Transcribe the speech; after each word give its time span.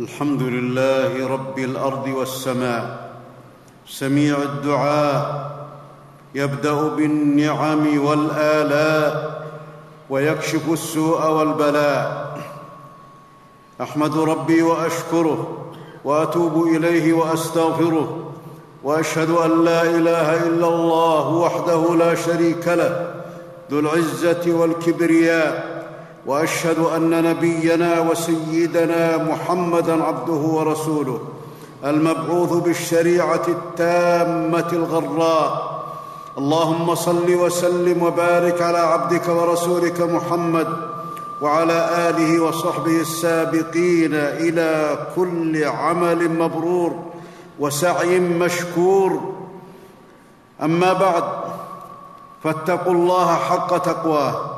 الحمد 0.00 0.42
لله 0.42 1.26
رب 1.26 1.58
الأرض 1.58 2.08
والسماء 2.08 3.10
سميع 3.88 4.36
الدعاء 4.42 5.56
يبدأ 6.34 6.88
بالنعم 6.88 8.04
والآلاء 8.06 9.42
ويكشف 10.10 10.72
السوء 10.72 11.30
والبلاء. 11.30 12.38
أحمد 13.80 14.18
ربي 14.18 14.62
وأشكره 14.62 15.66
وأتوب 16.04 16.66
إليه 16.66 17.12
وأستغفره 17.12 18.32
وأشهد 18.84 19.30
أن 19.30 19.64
لا 19.64 19.82
إله 19.82 20.46
إلا 20.46 20.68
الله 20.68 21.28
وحده 21.28 21.94
لا 21.94 22.14
شريك 22.14 22.68
له 22.68 23.14
ذو 23.70 23.78
العزة 23.78 24.52
والكبرياء. 24.52 25.75
وأشهد 26.26 26.78
أن 26.78 27.22
نبينا 27.22 28.00
وسيدنا 28.00 29.16
محمدا 29.16 30.04
عبده 30.04 30.32
ورسوله 30.32 31.20
المبعوث 31.84 32.52
بالشريعة 32.52 33.42
التامة 33.48 34.68
الغراء. 34.72 35.76
اللهم 36.38 36.94
صل 36.94 37.34
وسلم 37.34 38.02
وبارك 38.02 38.62
على 38.62 38.78
عبدك 38.78 39.28
ورسولك 39.28 40.00
محمد 40.00 40.68
وعلى 41.42 42.10
آله 42.10 42.42
وصحبه 42.42 43.00
السابقين 43.00 44.14
إلى 44.14 44.98
كل 45.16 45.64
عمل 45.64 46.38
مبرور 46.38 46.92
وسعي 47.58 48.20
مشكور. 48.20 49.20
أما 50.62 50.92
بعد 50.92 51.24
فاتقوا 52.44 52.92
الله 52.92 53.34
حق 53.34 53.78
تقواه. 53.78 54.55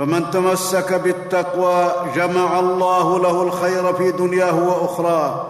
فمن 0.00 0.30
تمسك 0.30 0.92
بالتقوى 0.92 1.92
جمع 2.16 2.58
الله 2.58 3.18
له 3.18 3.42
الخير 3.42 3.94
في 3.94 4.12
دنياه 4.12 4.68
وأخراه 4.68 5.46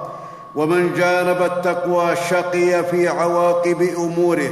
ومن 0.54 0.94
جانب 0.94 1.42
التقوى 1.42 2.16
شقي 2.16 2.84
في 2.84 3.08
عواقب 3.08 3.82
أموره 3.82 4.50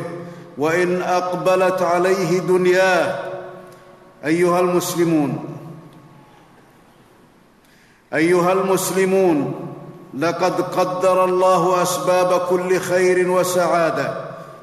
وإن 0.58 1.02
أقبلت 1.02 1.82
عليه 1.82 2.38
دنياه. 2.38 3.18
أيها 4.24 4.60
المسلمون 4.60 5.44
أيها 8.14 8.52
المسلمون 8.52 9.54
لقد 10.18 10.60
قدر 10.60 11.24
الله 11.24 11.82
أسباب 11.82 12.40
كل 12.40 12.80
خير 12.80 13.30
وسعادة 13.30 14.14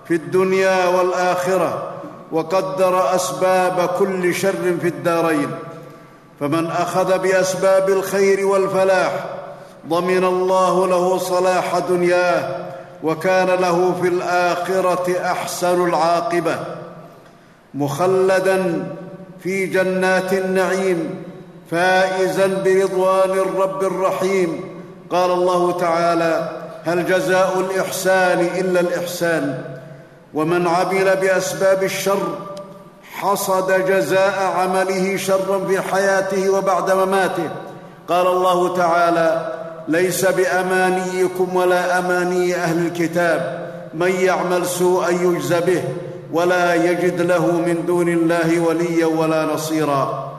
في 0.08 0.14
الدنيا 0.14 0.88
والآخرة. 0.88 1.95
وقدر 2.32 3.16
أسباب 3.16 3.90
كل 4.00 4.36
شر 4.36 4.78
في 4.82 4.88
الدارين. 4.88 5.52
فمن 6.40 6.68
أخذ 6.68 7.20
بأسباب 7.20 7.90
الخير 7.90 8.46
والفلاح 8.46 9.12
ضمن 9.90 10.24
الله 10.24 10.88
له 10.88 11.18
صلاح 11.18 11.78
دنياه 11.78 12.66
وكان 13.04 13.48
له 13.48 13.96
في 14.02 14.08
الآخرة 14.08 15.16
أحسن 15.26 15.90
العاقبة. 15.90 16.60
مخلدا 17.74 18.88
في 19.44 19.66
جنات 19.66 20.34
النعيم 20.34 21.24
فائزا 21.72 22.48
برضوان 22.48 23.30
الرب 23.30 23.84
الرحيم. 23.84 24.82
قال 25.10 25.32
الله 25.32 25.72
تعالى 25.72 26.50
هل 26.86 27.06
جزاء 27.06 27.60
الإحسان 27.60 28.40
إلا 28.40 28.80
الإحسان؟ 28.80 29.64
ومن 30.36 30.68
عمل 30.68 31.16
بأسباب 31.16 31.84
الشر 31.84 32.38
حصد 33.14 33.86
جزاء 33.88 34.54
عمله 34.58 35.18
شرا 35.18 35.66
في 35.68 35.82
حياته 35.82 36.50
وبعد 36.50 36.92
مماته. 36.92 37.50
قال 38.08 38.28
الله 38.28 38.78
تعالى 38.78 39.54
ليس 39.88 40.26
بأمانيكم 40.26 41.56
ولا 41.56 42.00
أماني 42.00 42.56
أهل 42.56 42.86
الكتاب. 42.86 43.66
من 43.94 44.12
يعمل 44.12 44.66
سوءا 44.66 45.10
يجز 45.10 45.54
به 45.54 45.84
ولا 46.32 46.74
يجد 46.74 47.22
له 47.22 47.52
من 47.52 47.84
دون 47.88 48.10
الله 48.10 48.60
وليا 48.60 49.06
ولا 49.06 49.46
نصيرا. 49.46 50.32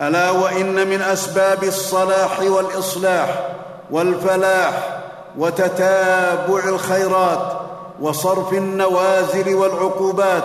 ألا 0.00 0.30
وإن 0.30 0.88
من 0.88 1.02
أسباب 1.02 1.64
الصلاح 1.64 2.40
والإصلاح 2.40 3.48
والفلاح 3.90 4.93
وتتابع 5.38 6.68
الخيرات 6.68 7.52
وصرف 8.00 8.52
النوازل 8.52 9.54
والعقوبات 9.54 10.44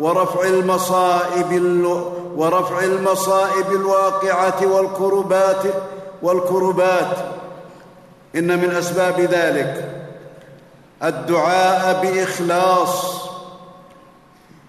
ورفع 0.00 0.42
المصائب 0.44 1.52
ورفع 2.36 2.84
المصائب 2.84 3.72
الواقعه 3.72 4.66
والكربات 4.66 5.62
والكربات. 6.22 7.16
إن 8.36 8.58
من 8.58 8.70
أسباب 8.70 9.20
ذلك 9.20 9.88
الدعاء 11.02 12.02
بإخلاص 12.02 13.22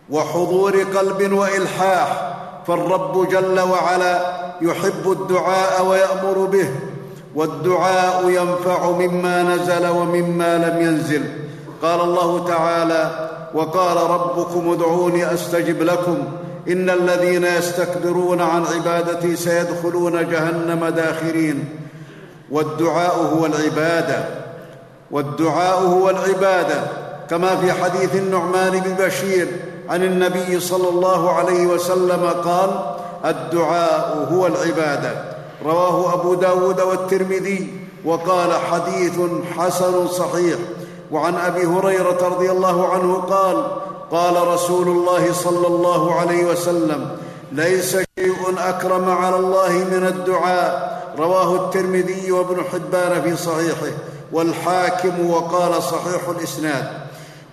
وحضور 0.09 0.83
قلب 0.83 1.33
وإلحاح 1.33 2.33
فالرب 2.67 3.29
جل 3.29 3.59
وعلا 3.59 4.43
يحب 4.61 5.11
الدعاء 5.11 5.85
ويأمر 5.85 6.45
به. 6.45 6.69
والدعاء 7.35 8.29
ينفع 8.29 8.91
مما 8.91 9.43
نزل 9.43 9.87
ومما 9.87 10.57
لم 10.57 10.81
ينزل. 10.81 11.23
قال 11.81 12.01
الله 12.01 12.47
تعالى 12.47 13.29
وقال 13.53 13.97
ربكم 13.97 14.71
ادعوني 14.71 15.33
أستجب 15.33 15.81
لكم. 15.81 16.17
إن 16.67 16.89
الذين 16.89 17.43
يستكبرون 17.43 18.41
عن 18.41 18.65
عبادتي 18.65 19.35
سيدخلون 19.35 20.29
جهنم 20.29 20.85
داخرين. 20.85 21.65
والدعاء 22.51 23.15
هو 23.17 23.45
العبادة. 23.45 24.25
والدعاء 25.11 25.79
هو 25.79 26.09
العبادة. 26.09 26.83
كما 27.29 27.55
في 27.55 27.71
حديث 27.71 28.15
النعمان 28.15 28.71
بن 28.71 29.05
بشير 29.05 29.47
عن 29.89 30.03
النبي 30.03 30.59
صلى 30.59 30.89
الله 30.89 31.31
عليه 31.31 31.67
وسلم 31.67 32.29
قال 32.45 32.69
الدعاء 33.25 34.27
هو 34.31 34.47
العبادة. 34.47 35.32
رواه 35.65 36.13
أبو 36.13 36.33
داود 36.33 36.81
والترمذي 36.81 37.73
وقال 38.05 38.53
حديث 38.53 39.19
حسن 39.57 40.07
صحيح. 40.07 40.57
وعن 41.11 41.35
أبي 41.35 41.65
هريرة 41.65 42.27
رضي 42.27 42.51
الله 42.51 42.87
عنه 42.87 43.15
قال 43.15 43.65
قال 44.11 44.47
رسول 44.47 44.87
الله 44.87 45.33
صلى 45.33 45.67
الله 45.67 46.15
عليه 46.15 46.45
وسلم 46.45 47.17
ليس 47.51 47.91
شيء 47.91 48.35
أكرم 48.57 49.09
على 49.09 49.35
الله 49.35 49.69
من 49.69 50.07
الدعاء. 50.07 51.03
رواه 51.19 51.55
الترمذي 51.55 52.31
وابن 52.31 52.63
حبان 52.71 53.21
في 53.21 53.37
صحيحه. 53.37 53.91
والحاكم 54.31 55.29
وقال 55.29 55.83
صحيح 55.83 56.29
الإسناد. 56.29 56.87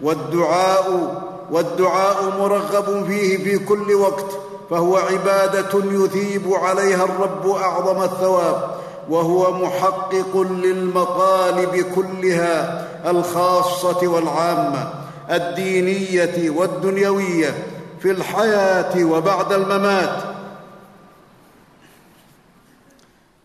والدعاء 0.02 1.14
والدعاء 1.50 2.16
مرغب 2.38 3.06
فيه 3.06 3.44
في 3.44 3.58
كل 3.58 3.94
وقت. 3.94 4.26
فهو 4.70 4.96
عبادة 4.96 5.84
يثيب 5.84 6.54
عليها 6.54 7.04
الرب 7.04 7.48
أعظم 7.48 8.02
الثواب 8.02 8.74
وهو 9.08 9.52
محقق 9.52 10.36
للمطالب 10.36 11.84
كلها 11.94 12.86
الخاصة 13.10 14.08
والعامة 14.08 14.92
الدينية 15.30 16.50
والدنيوية 16.50 17.54
في 18.02 18.10
الحياة 18.10 19.04
وبعد 19.04 19.52
الممات. 19.52 20.22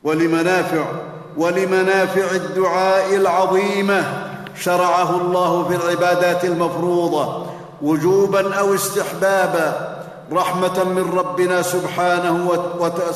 ولمنافع 0.04 0.86
ولمنافع 1.38 2.32
الدعاء 2.32 3.16
العظيمة 3.16 4.28
شرعه 4.60 5.22
الله 5.22 5.64
في 5.64 5.76
العبادات 5.76 6.46
المفروضة 6.46 7.46
وجوبا 7.82 8.56
أو 8.56 8.76
استحبابا 8.76 9.95
رحمة 10.32 10.84
من 10.84 11.18
ربنا 11.18 11.62
سبحانه 11.62 12.50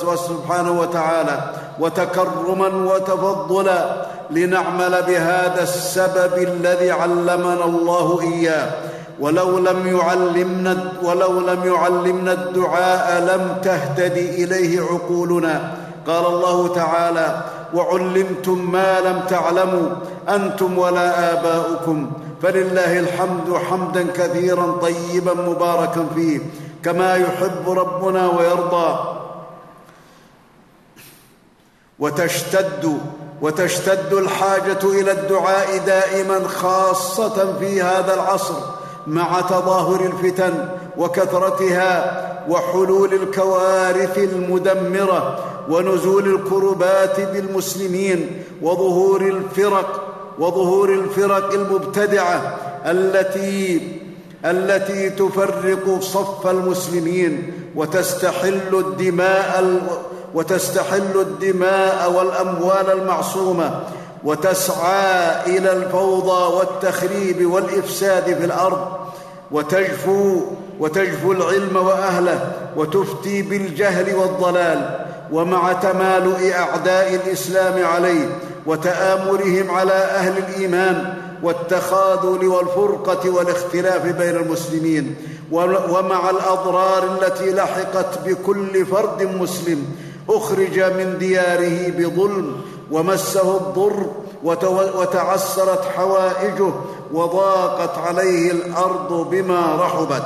وسبحانه 0.06 0.80
وتعالى 0.82 1.52
وتكرما 1.80 2.68
وتفضلا 2.94 4.06
لنعمل 4.32 5.04
بهذا 5.08 5.64
السبب 5.64 6.38
الذي 6.38 6.92
علمنا 6.92 7.66
الله 7.66 8.22
إياه. 8.22 8.72
ولو 9.20 9.60
لم 9.60 9.98
يعلمنا 9.98 10.92
ولو 11.04 11.40
لم 11.40 11.74
يعلمنا 11.74 12.34
الدعاء 12.34 13.22
لم 13.22 13.58
تهتد 13.64 14.18
إليه 14.18 14.82
عقولنا. 14.82 15.72
قال 16.08 16.26
الله 16.26 16.68
تعالى 16.76 17.42
وعلمتم 17.74 18.72
ما 18.72 19.00
لم 19.00 19.22
تعلموا 19.30 19.90
أنتم 20.30 20.78
ولا 20.78 21.34
آباؤكم. 21.34 22.12
فلله 22.42 23.00
الحمد 23.00 23.54
حمدا 23.70 24.08
كثيرا 24.16 24.78
طيبا 24.82 25.34
مباركا 25.34 26.06
فيه. 26.16 26.40
كما 26.84 27.16
يحب 27.16 27.70
ربنا 27.70 28.28
ويرضى. 28.28 29.20
وتشتد 32.00 33.00
وتشتد 33.42 34.14
الحاجة 34.14 34.80
إلى 34.84 35.12
الدعاء 35.12 35.78
دائما 35.78 36.48
خاصة 36.48 37.60
في 37.60 37.82
هذا 37.82 38.14
العصر 38.14 38.56
مع 39.08 39.42
تظاهر 39.42 40.06
الفتن 40.06 40.70
وكثرتها 40.98 42.20
وحلول 42.50 43.14
الكوارث 43.14 44.18
المدمرة 44.18 45.46
ونزول 45.70 46.36
الكربات 46.36 47.20
بالمسلمين 47.22 48.44
وظهور 48.62 49.22
الفرق 49.22 50.16
وظهور 50.40 50.90
الفرق 50.90 51.54
المبتدعة 51.54 52.58
التي 52.86 53.99
التي 54.46 55.10
تفرق 55.10 56.00
صف 56.02 56.48
المسلمين 56.48 57.54
وتستحل 57.76 58.76
الدماء 58.76 59.80
وتستحل 60.34 61.16
الدماء 61.16 62.12
والأموال 62.12 62.92
المعصومة 62.92 63.80
وتسعى 64.24 65.46
إلى 65.58 65.74
الفوضى 65.74 66.56
والتخريب 66.56 67.52
والإفساد 67.52 68.24
في 68.24 68.46
الأرض 68.46 68.88
وتجفو 69.52 70.42
وتجفو 70.80 71.32
العلم 71.32 71.76
وأهله 71.76 72.52
وتفتي 72.76 73.42
بالجهل 73.42 74.16
والضلال 74.16 75.06
ومع 75.32 75.74
تمالؤ 75.74 76.52
أعداء 76.54 77.16
الإسلام 77.16 77.86
عليه 77.86 78.26
وتآمرهم 78.66 79.72
على 79.72 79.94
أهل 79.94 80.38
الإيمان 80.38 81.14
والتخاذل 81.44 82.48
والفرقة 82.48 83.30
والاختلاف 83.30 84.06
بين 84.06 84.36
المسلمين 84.36 85.16
ومع 85.52 86.30
الأضرار 86.30 87.04
التي 87.22 87.52
لحقت 87.52 88.20
بكل 88.26 88.86
فرد 88.86 89.24
مسلم 89.24 89.86
أخرج 90.30 90.80
من 90.80 91.16
دياره 91.20 91.90
بظلم 91.90 92.62
ومسه 92.92 93.58
الضر 93.58 94.06
وتعسرت 94.74 95.86
حوائجه 95.86 96.72
وضاقت 97.14 97.98
عليه 97.98 98.52
الأرض 98.52 99.30
بما 99.30 99.76
رحبت. 99.76 100.24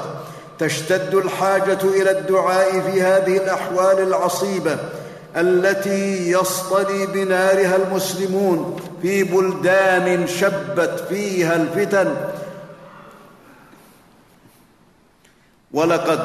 تشتد 0.59 1.15
الحاجة 1.15 1.79
إلى 1.83 2.11
الدعاء 2.11 2.79
في 2.79 3.01
هذه 3.01 3.37
الأحوال 3.37 3.99
العصيبة 3.99 4.77
التي 5.37 6.31
يصطلي 6.31 7.05
بنارها 7.05 7.75
المسلمون 7.75 8.79
في 9.01 9.23
بلدان 9.23 10.27
شبت 10.27 11.05
فيها 11.09 11.55
الفتن. 11.55 12.15
ولقد 15.73 16.19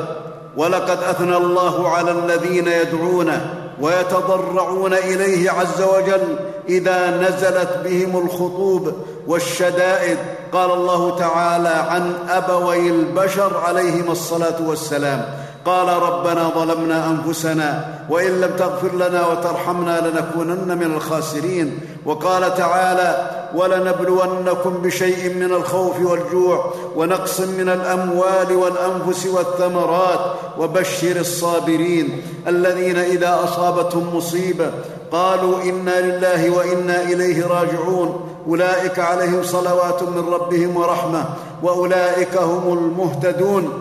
ولقد 0.56 1.02
أثنى 1.02 1.36
الله 1.36 1.88
على 1.88 2.10
الذين 2.10 2.68
يدعونه 2.68 3.54
ويتضرعون 3.80 4.94
إليه 4.94 5.50
عز 5.50 5.82
وجل 5.82 6.38
إذا 6.68 7.10
نزلت 7.10 7.80
بهم 7.84 8.24
الخطوب 8.24 8.92
والشدائد. 9.26 10.18
قال 10.52 10.70
الله 10.70 11.18
تعالى 11.18 11.68
عن 11.68 12.14
أبوي 12.28 12.90
البشر 12.90 13.56
عليهما 13.56 14.12
الصلاة 14.12 14.62
والسلام. 14.62 15.47
قال 15.68 15.88
ربنا 16.02 16.50
ظلمنا 16.54 17.06
أنفسنا 17.06 17.84
وإن 18.10 18.40
لم 18.40 18.56
تغفر 18.58 18.94
لنا 18.94 19.26
وترحمنا 19.26 20.00
لنكونن 20.00 20.78
من 20.78 20.94
الخاسرين. 20.96 21.80
وقال 22.06 22.54
تعالى 22.54 23.30
ولنبلونكم 23.54 24.70
بشيء 24.82 25.34
من 25.34 25.50
الخوف 25.52 26.00
والجوع 26.00 26.74
ونقص 26.96 27.40
من 27.40 27.68
الأموال 27.68 28.52
والأنفس 28.52 29.26
والثمرات 29.26 30.20
وبشر 30.58 31.16
الصابرين 31.20 32.22
الذين 32.46 32.96
إذا 32.96 33.40
أصابتهم 33.44 34.16
مصيبة 34.16 34.70
قالوا 35.12 35.62
إنا 35.62 36.00
لله 36.00 36.50
وإنا 36.50 37.02
إليه 37.02 37.46
راجعون. 37.46 38.28
أولئك 38.48 38.98
عليهم 38.98 39.42
صلوات 39.42 40.02
من 40.02 40.24
ربهم 40.32 40.76
ورحمة 40.76 41.24
وأولئك 41.62 42.36
هم 42.36 42.72
المهتدون. 42.72 43.72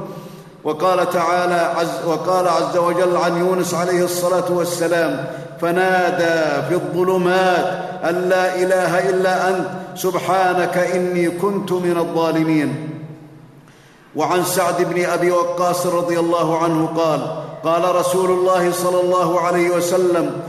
وقال 0.68 1.10
تعالى 1.10 1.74
عز 1.78 2.06
وقال 2.06 2.48
عز 2.48 2.78
وجل 2.78 3.18
عن 3.18 3.38
يونس 3.38 3.74
عليه 3.74 4.04
الصلاة 4.04 4.52
والسلام 4.52 5.26
فنادى 5.62 6.68
في 6.68 6.74
الظلمات 6.74 7.66
أن 8.04 8.16
لا 8.30 8.56
إله 8.56 9.10
إلا 9.10 9.50
أنت 9.50 9.68
سبحانك 9.96 10.78
إني 10.78 11.30
كنت 11.30 11.72
من 11.72 11.98
الظالمين. 11.98 12.90
وعن 14.16 14.44
سعد 14.44 14.82
بن 14.82 15.06
أبي 15.06 15.32
وقاص 15.32 15.86
رضي 15.86 16.20
الله 16.20 16.58
عنه 16.64 16.86
قال 16.86 17.22
قال 17.64 17.96
رسول 17.96 18.32
الله 18.32 18.72
صلى 18.72 19.02
الله 19.02 19.42
عليه 19.42 19.70
وسلم 19.70 20.42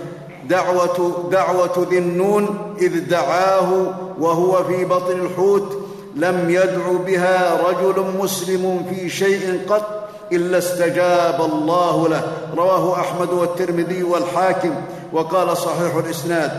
دعوه 0.49 1.29
دعوة 1.33 1.87
ذي 1.91 1.99
النون 1.99 2.75
إذ 2.81 3.09
دعاه 3.09 3.93
وهو 4.21 4.65
في 4.65 4.85
بطن 4.85 5.21
الحوت 5.21 5.79
لم 6.17 6.51
يدع 6.51 6.93
بها 7.07 7.61
رجل 7.69 8.05
مسلم 8.21 8.87
في 8.91 9.09
شيء 9.09 9.61
قط 9.69 10.08
إلا 10.33 10.59
استجاب 10.59 11.41
الله 11.53 12.09
له. 12.09 12.23
رواه 12.57 13.01
أحمد 13.01 13.31
والترمذي 13.33 14.03
والحاكم 14.03 14.75
وقال 15.13 15.57
صحيح 15.57 15.95
الإسناد 15.95 16.51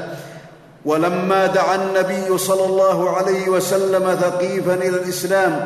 ولما 0.86 1.46
دعا 1.46 1.76
النبي 1.76 2.38
صلى 2.38 2.66
الله 2.66 3.10
عليه 3.10 3.50
وسلم 3.50 4.16
ثقيفا 4.16 4.74
إلى 4.74 4.88
الإسلام 4.88 5.66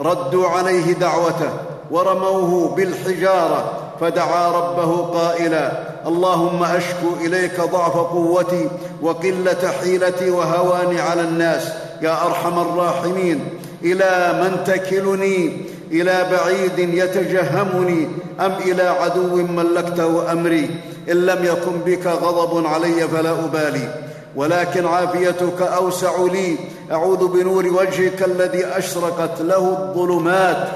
ردوا 0.00 0.48
عليه 0.48 0.92
دعوته 0.92 1.50
ورموه 1.90 2.74
بالحجارة 2.76 3.72
فدعا 4.00 4.48
ربه 4.48 4.96
قائلا 4.96 5.72
اللهم 6.06 6.64
أشكو 6.64 7.06
إليك 7.20 7.60
ضعف 7.60 7.96
قوتي 7.96 8.68
وقلة 9.02 9.72
حيلتي 9.80 10.30
وهواني 10.30 11.00
على 11.00 11.20
الناس 11.20 11.68
يا 12.02 12.26
أرحم 12.26 12.58
الراحمين 12.58 13.58
إلى 13.82 14.40
من 14.42 14.64
تكلني 14.64 15.66
إلى 15.92 16.26
بعيد 16.30 16.78
يتجهمني 16.78 18.08
أم 18.40 18.52
إلى 18.52 18.82
عدو 18.82 19.36
ملكته 19.36 20.32
أمري؟ 20.32 20.70
إن 21.10 21.26
لم 21.26 21.44
يكن 21.44 21.78
بك 21.86 22.06
غضب 22.06 22.66
علي 22.66 23.08
فلا 23.08 23.30
أبالي. 23.30 23.94
ولكن 24.36 24.86
عافيتك 24.86 25.62
أوسع 25.62 26.12
لي. 26.32 26.56
أعوذ 26.92 27.26
بنور 27.26 27.66
وجهك 27.66 28.22
الذي 28.22 28.66
أشرقت 28.66 29.40
له 29.40 29.78
الظلمات. 29.78 30.68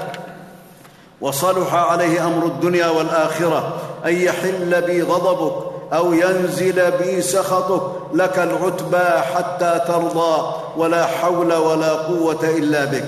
وصلح 1.21 1.73
عليه 1.73 2.27
أمر 2.27 2.45
الدنيا 2.45 2.87
والآخرة. 2.87 3.77
أن 4.05 4.13
يحل 4.13 4.81
بي 4.81 5.01
غضبك 5.01 5.53
أو 5.93 6.13
ينزل 6.13 6.91
بي 6.91 7.21
سخطك. 7.21 7.81
لك 8.13 8.39
العتبى 8.39 9.21
حتى 9.35 9.81
ترضى. 9.87 10.53
ولا 10.77 11.05
حول 11.05 11.53
ولا 11.53 11.91
قوة 11.91 12.43
إلا 12.43 12.85
بك. 12.85 13.05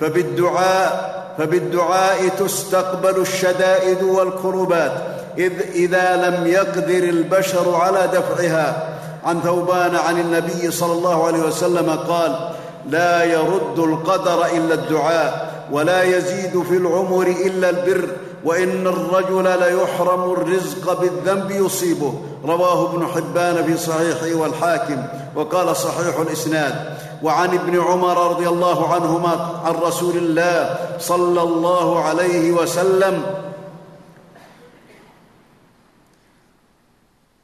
فبالدعاء 0.00 1.19
فبالدعاء 1.40 2.28
تستقبل 2.28 3.20
الشدائد 3.20 4.02
والكربات 4.02 4.92
إذ 5.38 5.52
إذا 5.74 6.16
لم 6.16 6.46
يقدر 6.46 7.02
البشر 7.08 7.74
على 7.74 8.08
دفعها. 8.12 8.96
عن 9.24 9.40
ثوبان 9.40 9.96
عن 9.96 10.20
النبي 10.20 10.70
صلى 10.70 10.92
الله 10.92 11.26
عليه 11.26 11.38
وسلم 11.38 11.90
قال 12.08 12.50
لا 12.90 13.24
يرد 13.24 13.78
القدر 13.78 14.46
إلا 14.46 14.74
الدعاء 14.74 15.50
ولا 15.72 16.02
يزيد 16.02 16.62
في 16.62 16.76
العمر 16.76 17.26
إلا 17.26 17.70
البر 17.70 18.08
وإن 18.44 18.86
الرجل 18.86 19.44
ليحرم 19.44 20.32
الرزق 20.32 21.00
بالذنب 21.00 21.50
يصيبه. 21.50 22.14
رواه 22.44 22.90
ابن 22.90 23.06
حبان 23.06 23.64
في 23.64 23.76
صحيحه 23.76 24.40
والحاكم. 24.40 25.02
وقال 25.36 25.76
صحيح 25.76 26.18
الإسناد. 26.18 26.74
وعن 27.22 27.48
ابن 27.48 27.80
عمر 27.80 28.30
رضي 28.30 28.48
الله 28.48 28.94
عنهما 28.94 29.60
عن 29.64 29.74
رسول 29.74 30.16
الله 30.16 30.76
صلى 30.98 31.42
الله 31.42 32.04
عليه 32.04 32.52
وسلم 32.52 33.22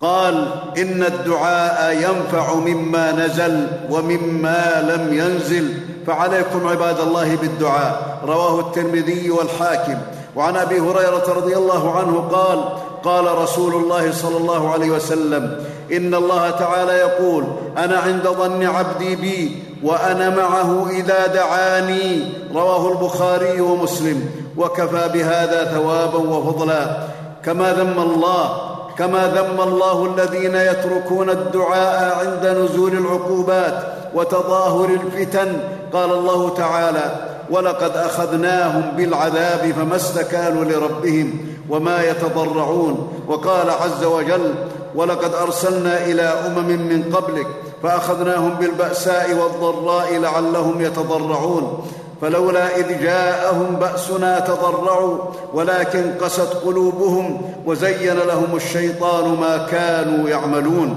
قال 0.01 0.49
إن 0.79 1.03
الدعاء 1.03 1.93
ينفع 1.97 2.55
مما 2.55 3.13
نزل 3.13 3.67
ومما 3.91 4.83
لم 4.83 5.15
ينزل. 5.15 5.81
فعليكم 6.07 6.69
عباد 6.69 7.01
الله 7.01 7.37
بالدعاء. 7.37 8.21
رواه 8.25 8.61
الترمذي 8.61 9.31
والحاكم. 9.31 9.99
وعن 10.37 10.57
أبي 10.57 10.81
هريرة 10.81 11.33
رضي 11.33 11.57
الله 11.57 11.97
عنه 11.99 12.29
قال 12.33 12.65
قال 13.07 13.39
رسول 13.39 13.75
الله 13.75 14.13
صلى 14.13 14.37
الله 14.37 14.71
عليه 14.73 14.91
وسلم 14.91 15.65
إن 15.93 16.15
الله 16.15 16.51
تعالى 16.51 16.93
يقول 16.93 17.45
أنا 17.79 17.99
عند 17.99 18.29
ظن 18.29 18.67
عبدي 18.67 19.17
بي 19.17 19.63
وأنا 19.83 20.31
معه 20.31 20.91
إذا 20.91 21.27
دعاني 21.27 22.25
رواه 22.55 22.93
البخاري 22.93 23.61
ومسلم 23.61 24.31
وكفى 24.57 25.09
بهذا 25.15 25.65
ثوابا 25.65 26.19
وفضلا. 26.19 26.97
كما 27.45 27.73
ذم 27.73 27.99
الله 27.99 28.66
كما 28.99 29.27
ذم 29.27 29.61
الله 29.61 30.15
الذين 30.15 30.55
يتركون 30.55 31.31
الدعاء 31.31 32.27
عند 32.27 32.47
نزول 32.59 32.93
العقوبات 32.93 33.83
وتظاهر 34.15 34.91
الفتن. 34.91 35.61
قال 35.93 36.13
الله 36.13 36.55
تعالى 36.55 37.37
ولقد 37.51 37.97
أخذناهم 37.97 38.83
بالعذاب 38.97 39.73
فما 39.77 39.97
استكانوا 39.97 40.65
لربهم 40.65 41.39
وما 41.71 42.05
يتضرعون 42.05 43.13
وقال 43.29 43.71
عز 43.71 44.05
وجل 44.05 44.55
ولقد 44.95 45.35
أرسلنا 45.35 46.05
إلى 46.05 46.23
أمم 46.23 46.69
من 46.69 47.17
قبلك 47.17 47.47
فأخذناهم 47.83 48.55
بالبأساء 48.55 49.35
والضراء 49.35 50.17
لعلهم 50.19 50.81
يتضرعون 50.81 51.87
فلولا 52.21 52.77
إذ 52.77 53.03
جاءهم 53.03 53.77
بأسنا 53.77 54.41
تضرعوا 54.41 55.19
ولكن 55.55 56.13
قست 56.21 56.55
قلوبهم 56.65 57.53
وزين 57.67 58.19
لهم 58.19 58.57
الشيطان 58.57 59.25
ما 59.41 59.67
كانوا 59.71 60.29
يعملون. 60.29 60.97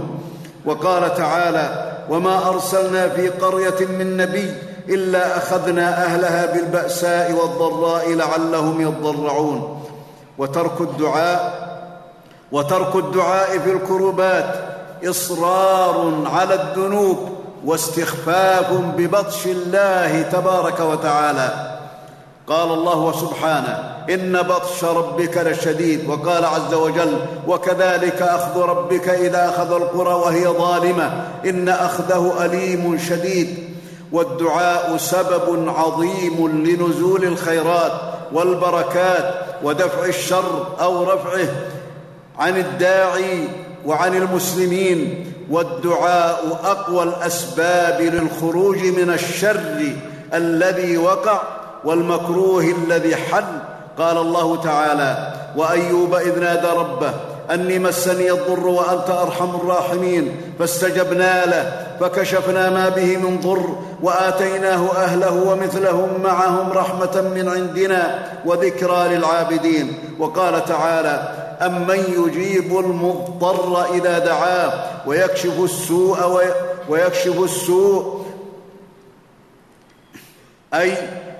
وقال 0.65 1.15
تعالى 1.15 1.95
وما 2.09 2.49
أرسلنا 2.49 3.09
في 3.09 3.29
قرية 3.29 3.85
من 3.99 4.17
نبي 4.17 4.53
إلا 4.89 5.37
أخذنا 5.37 6.05
أهلها 6.05 6.53
بالبأساء 6.53 7.31
والضراء 7.31 8.13
لعلهم 8.13 8.81
يضرعون. 8.81 9.81
وترك 10.37 10.81
الدعاء 10.81 11.69
وترك 12.51 12.95
الدعاء 12.95 13.59
في 13.59 13.71
الكربات 13.71 14.55
إصرار 15.05 16.23
على 16.33 16.53
الذنوب. 16.53 17.38
واستخفاف 17.65 18.71
ببطش 18.71 19.45
الله 19.45 20.21
تبارك 20.21 20.79
وتعالى. 20.79 21.79
قال 22.47 22.71
الله 22.71 23.11
سبحانه 23.11 23.95
إن 24.09 24.41
بطش 24.41 24.83
ربك 24.83 25.37
لشديد 25.37 26.09
وقال 26.09 26.45
عز 26.45 26.73
وجل 26.73 27.17
وكذلك 27.47 28.21
أخذ 28.21 28.61
ربك 28.61 29.09
إذا 29.09 29.49
أخذ 29.49 29.73
القرى 29.73 30.13
وهي 30.13 30.47
ظالمة 30.47 31.27
إن 31.45 31.69
أخذه 31.69 32.45
أليم 32.45 32.97
شديد. 32.97 33.69
والدعاء 34.11 34.97
سبب 34.97 35.69
عظيم 35.77 36.65
لنزول 36.65 37.23
الخيرات 37.23 37.91
والبركات 38.33 39.33
ودفع 39.63 40.05
الشر 40.05 40.67
أو 40.81 41.03
رفعه 41.03 41.47
عن 42.39 42.57
الداعي 42.57 43.47
وعن 43.85 44.15
المسلمين 44.15 45.25
والدعاء 45.49 46.59
أقوى 46.63 47.03
الأسباب 47.03 48.01
للخروج 48.01 48.77
من 48.77 49.09
الشر 49.13 49.93
الذي 50.33 50.97
وقع 50.97 51.41
والمكروه 51.85 52.63
الذي 52.63 53.15
حل. 53.15 53.43
قال 53.97 54.17
الله 54.17 54.61
تعالى 54.61 55.33
وأيوب 55.57 56.15
إذ 56.15 56.39
نادى 56.39 56.67
ربه 56.67 57.13
أني 57.51 57.79
مسني 57.79 58.31
الضر 58.31 58.67
وأنت 58.67 59.09
أرحم 59.09 59.55
الراحمين. 59.55 60.31
فاستجبنا 60.59 61.45
له 61.45 61.87
فكشفنا 61.99 62.69
ما 62.69 62.89
به 62.89 63.17
من 63.17 63.39
ضر 63.39 63.75
وآتيناه 64.01 64.91
أهله 64.95 65.43
ومثلهم 65.47 66.09
معهم 66.23 66.71
رحمة 66.71 67.21
من 67.35 67.49
عندنا 67.49 68.19
وذكرى 68.45 69.15
للعابدين. 69.15 69.93
وقال 70.19 70.65
تعالى 70.65 71.48
امن 71.61 72.03
يجيب 72.17 72.79
المضطر 72.79 73.95
إذا 73.95 74.19
دعاه 74.19 74.73
ويكشف 75.07 75.63
السوء 75.63 76.17
ويكشف 76.89 77.43
السوء؟ 77.43 78.25
اي 80.73 80.93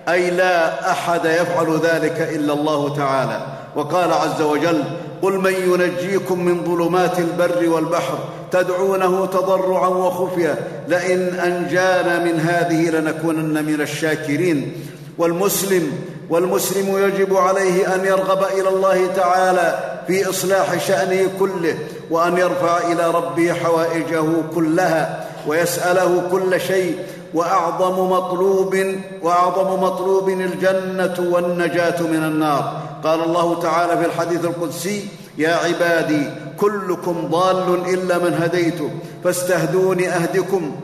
أي 0.10 0.30
لا 0.30 0.92
أحد 0.92 1.26
يفعل 1.26 1.80
ذلك 1.84 2.30
إلا 2.36 2.54
الله 2.54 2.96
تعالى. 2.96 3.42
وقال 3.76 4.14
عز 4.14 4.42
وجل 4.42 4.84
قل 5.22 5.38
من 5.38 5.54
ينجيكم 5.54 6.46
من 6.46 6.64
ظلمات 6.64 7.20
البر 7.20 7.70
والبحر 7.70 8.20
تدعونه 8.52 9.26
تضرعا 9.26 9.88
وخفيا 9.88 10.56
لئن 10.88 11.40
أنجانا 11.40 12.20
من 12.20 12.40
هذه 12.40 12.90
لنكونن 12.90 13.66
من 13.66 13.82
الشاكرين. 13.82 14.86
والمسلم 15.18 15.92
والمسلم 16.30 16.98
يجب 16.98 17.38
عليه 17.38 17.96
أن 17.96 18.06
يرغب 18.06 18.44
إلى 18.44 18.70
الله 18.70 19.08
تعالى 19.16 19.80
في 20.08 20.30
إصلاح 20.30 20.88
شأنه 20.88 21.30
كله 21.40 21.78
وأن 22.12 22.38
يرفع 22.38 22.78
إلى 22.78 23.12
ربه 23.12 23.54
حوائجه 23.54 24.26
كلها 24.56 25.26
ويسأله 25.48 26.22
كل 26.32 26.62
شيء 26.62 26.96
وأعظم 27.34 28.12
مطلوب 28.12 28.76
وأعظم 29.22 29.84
مطلوب 29.84 30.30
الجنة 30.30 31.16
والنجاة 31.32 32.02
من 32.02 32.24
النار. 32.24 32.82
قال 33.04 33.24
الله 33.24 33.62
تعالى 33.62 33.98
في 33.98 34.06
الحديث 34.06 34.46
القدسي 34.46 35.08
يا 35.38 35.56
عبادي 35.56 36.30
كلكم 36.58 37.28
ضال 37.32 37.90
إلا 37.94 38.18
من 38.18 38.34
هديته 38.44 38.90
فاستهدوني 39.24 40.10
أهدكم 40.10 40.76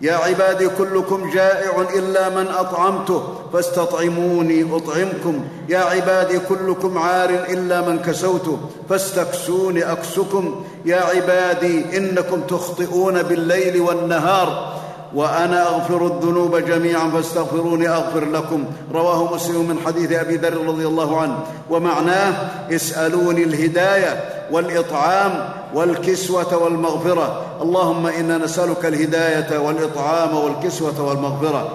يا 0.00 0.14
عبادي 0.14 0.68
كلكم 0.68 1.30
جائع 1.30 1.80
إلا 1.94 2.28
من 2.28 2.46
أطعمته 2.48 3.22
فاستطعموني 3.52 4.76
أطعمكم. 4.76 5.44
يا 5.68 5.78
عبادي 5.78 6.38
كلكم 6.38 6.98
عار 6.98 7.30
إلا 7.30 7.80
من 7.80 7.98
كسوته 7.98 8.58
فاستكسوني 8.88 9.92
أكسكم. 9.92 10.64
يا 10.84 11.00
عبادي 11.00 11.96
إنكم 11.96 12.40
تخطئون 12.40 13.22
بالليل 13.22 13.80
والنهار 13.80 14.80
وأنا 15.14 15.68
أغفر 15.68 16.06
الذنوب 16.06 16.56
جميعا 16.56 17.10
فاستغفروني 17.10 17.88
أغفر 17.88 18.24
لكم. 18.24 18.64
رواه 18.92 19.34
مسلم 19.34 19.68
من 19.68 19.78
حديث 19.86 20.12
أبي 20.12 20.36
ذر 20.36 20.66
رضي 20.66 20.86
الله 20.86 21.20
عنه. 21.20 21.38
ومعناه 21.70 22.34
اسألوني 22.70 23.44
الهداية. 23.44 24.39
والإطعام 24.52 25.48
والكسوة 25.74 26.56
والمغفرة. 26.56 27.42
اللهم 27.62 28.06
إنا 28.06 28.38
نسألك 28.38 28.86
الهداية 28.86 29.58
والإطعام 29.58 30.36
والكسوة 30.36 31.02
والمغفرة. 31.02 31.68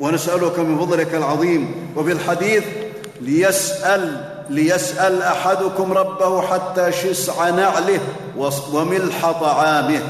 ونسألك 0.00 0.58
من 0.58 0.78
فضلك 0.78 1.14
العظيم 1.14 1.74
وفي 1.96 2.12
الحديث 2.12 2.64
ليسأل 3.20 4.30
ليسأل 4.50 5.22
أحدكم 5.22 5.92
ربه 5.92 6.42
حتى 6.42 6.92
شسع 6.92 7.50
نعله 7.50 8.00
وملح 8.72 9.30
طعامه. 9.30 10.02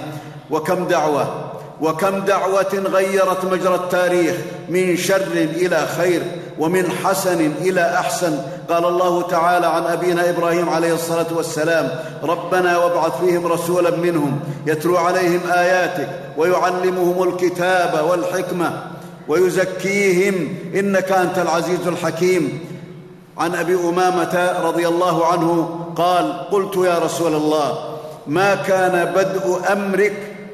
وكم 0.51 0.85
دعوة 0.85 1.51
وكم 1.81 2.19
دعوة 2.19 2.75
غيرت 2.75 3.45
مجرى 3.45 3.75
التاريخ 3.75 4.35
من 4.69 4.97
شر 4.97 5.33
إلى 5.33 5.87
خير. 5.97 6.23
ومن 6.59 6.91
حسن 6.91 7.53
إلى 7.61 7.95
أحسن. 7.95 8.39
قال 8.71 8.85
الله 8.85 9.23
تعالى 9.23 9.67
عن 9.67 9.83
أبينا 9.83 10.31
إبراهيم 10.31 10.69
عليه 10.69 10.95
الصلاة 10.95 11.27
والسلام 11.37 11.91
ربنا 12.23 12.79
وابعث 12.79 13.21
فيهم 13.21 13.47
رسولا 13.47 13.97
منهم 13.97 14.41
يتلو 14.67 14.97
عليهم 14.97 15.41
آياتك 15.53 16.09
ويعلمهم 16.37 17.29
الكتاب 17.29 18.05
والحكمة 18.11 18.83
ويزكيهم. 19.29 20.49
إنك 20.75 21.13
أنت 21.13 21.39
العزيز 21.39 21.87
الحكيم. 21.87 22.61
عن 23.39 23.55
أبي 23.55 23.75
أمامة 23.75 24.53
رضي 24.63 24.89
الله 24.89 25.27
عنه 25.27 25.81
قال 25.97 26.51
قلت 26.51 26.77
يا 26.77 26.99
رسول 26.99 27.35
الله 27.35 27.79
ما 28.27 28.55
كان 28.55 29.05
بدء 29.05 29.73
أمرك؟ 29.73 30.13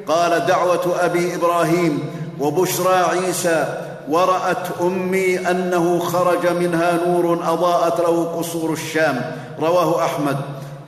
قال 0.09 0.47
دعوة 0.47 0.97
أبي 1.01 1.35
إبراهيم 1.35 2.11
وبشرى 2.41 2.95
عيسى 2.95 3.90
ورأت 4.09 4.81
أمي 4.81 5.51
أنه 5.51 5.99
خرج 5.99 6.47
منها 6.47 6.99
نور 7.07 7.35
أضاءت 7.35 8.01
له 8.01 8.25
قصور 8.39 8.73
الشام. 8.73 9.21
رواه 9.61 10.05
أحمد. 10.05 10.37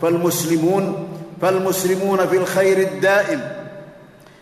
فالمسلمون 0.02 1.08
فالمسلمون 1.42 2.26
في 2.26 2.36
الخير 2.36 2.78
الدائم 2.78 3.40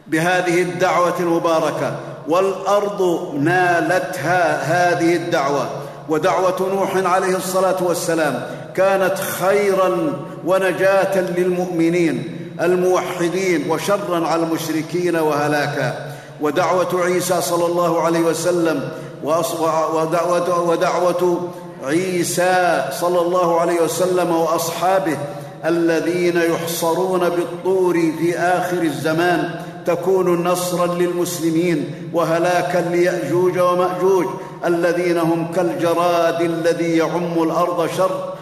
بهذه 0.07 0.63
الدعوة 0.63 1.21
المباركة. 1.21 1.97
والأرض 2.29 3.33
نالتها 3.39 4.63
هذه 4.63 5.17
الدعوة. 5.17 5.71
ودعوة 6.09 6.69
نوح 6.75 7.13
عليه 7.15 7.37
الصلاة 7.37 7.83
والسلام 7.83 8.47
كانت 8.77 9.15
خيرا 9.19 10.13
ونجاة 10.47 11.21
للمؤمنين 11.21 12.37
الموحدين 12.61 13.71
وشرا 13.71 14.27
على 14.27 14.43
المشركين 14.43 15.17
وهلاكا. 15.17 16.10
ودعوة 16.41 17.05
عيسى 17.05 17.41
صلى 17.41 17.67
الله 17.67 18.03
عليه 18.03 18.21
وسلم 18.21 18.91
ودعوة, 19.25 20.69
ودعوة 20.69 21.51
عيسى 21.85 22.85
صلى 23.01 23.21
الله 23.21 23.61
عليه 23.61 23.81
وسلم 23.81 24.37
وأصحابه 24.37 25.19
الذين 25.65 26.37
يحصرون 26.37 27.29
بالطور 27.29 27.95
في 27.95 28.39
آخر 28.39 28.83
الزمان 28.83 29.61
تكون 29.87 30.45
نصرا 30.45 30.87
للمسلمين 30.87 32.11
وهلاكا 32.13 32.79
ليأجوج 32.79 33.59
ومأجوج 33.59 34.27
الذين 34.65 35.19
هم 35.19 35.53
كالجراد 35.53 36.41
الذي 36.41 36.97
يعم 36.97 37.43
الأرض 37.43 37.91
شر 37.97 38.35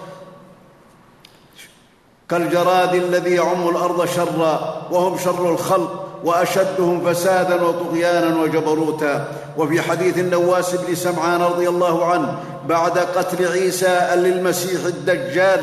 كالجراد 2.28 2.94
الذي 2.94 3.30
يعم 3.30 3.68
الأرض 3.68 4.04
شرا 4.04 4.82
وهم 4.90 5.18
شر 5.18 5.50
الخلق. 5.50 6.07
وأشدهم 6.24 7.12
فسادا 7.12 7.62
وطغيانا 7.62 8.42
وجبروتا. 8.42 9.28
وفي 9.56 9.82
حديث 9.82 10.18
النواس 10.18 10.74
بن 10.74 10.94
سمعان 10.94 11.42
رضي 11.42 11.68
الله 11.68 12.04
عنه 12.04 12.38
بعد 12.68 12.98
قتل 12.98 13.48
عيسى 13.48 14.10
للمسيح 14.14 14.84
الدجال 14.84 15.60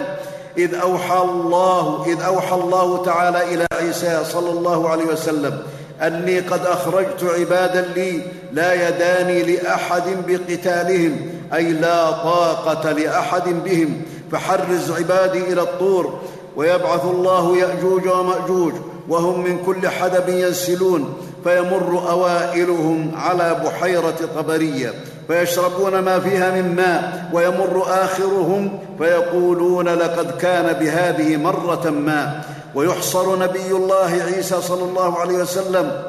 إذ 0.58 0.76
أوحى 0.76 1.22
الله 1.22 2.06
إذ 2.08 2.22
أوحى 2.22 2.56
الله 2.56 3.06
تعالى 3.06 3.54
إلى 3.54 3.68
عيسى 3.74 4.24
صلى 4.26 4.50
الله 4.50 4.90
عليه 4.90 5.06
وسلم 5.06 5.60
أني 6.02 6.40
قد 6.40 6.66
أخرجت 6.66 7.24
عبادا 7.24 7.82
لي 7.96 8.22
لا 8.52 8.88
يداني 8.88 9.44
لأحد 9.44 10.04
بقتالهم 10.28 11.30
أي 11.54 11.72
لا 11.72 12.12
طاقة 12.12 12.92
لأحد 12.92 13.50
بهم 13.66 14.02
فحرز 14.32 14.92
عبادي 14.92 15.40
إلى 15.40 15.62
الطور. 15.62 16.20
ويبعث 16.56 17.06
الله 17.06 17.58
يأجوج 17.58 18.08
ومأجوج 18.08 18.74
وهم 19.10 19.44
من 19.44 19.64
كل 19.66 19.90
حدب 19.90 20.30
ينسلون 20.30 21.14
فيمر 21.44 22.10
أوائلهم 22.10 23.12
على 23.16 23.62
بحيرة 23.66 24.16
طبريه 24.36 24.94
فيشربون 25.28 26.00
ما 26.00 26.20
فيها 26.20 26.62
من 26.62 26.76
ماء 26.76 27.30
ويمر 27.34 27.86
آخرهم 27.88 28.80
فيقولون 28.98 29.90
لقد 29.90 30.38
كان 30.38 30.74
بهذه 30.74 31.38
مرة 31.38 31.90
ما 31.90 32.42
ويحصر 32.76 33.40
نبي 33.40 33.72
الله 33.72 34.22
عيسى 34.26 34.62
صلى 34.62 34.84
الله 34.84 35.20
عليه 35.20 35.36
وسلم 35.36 36.04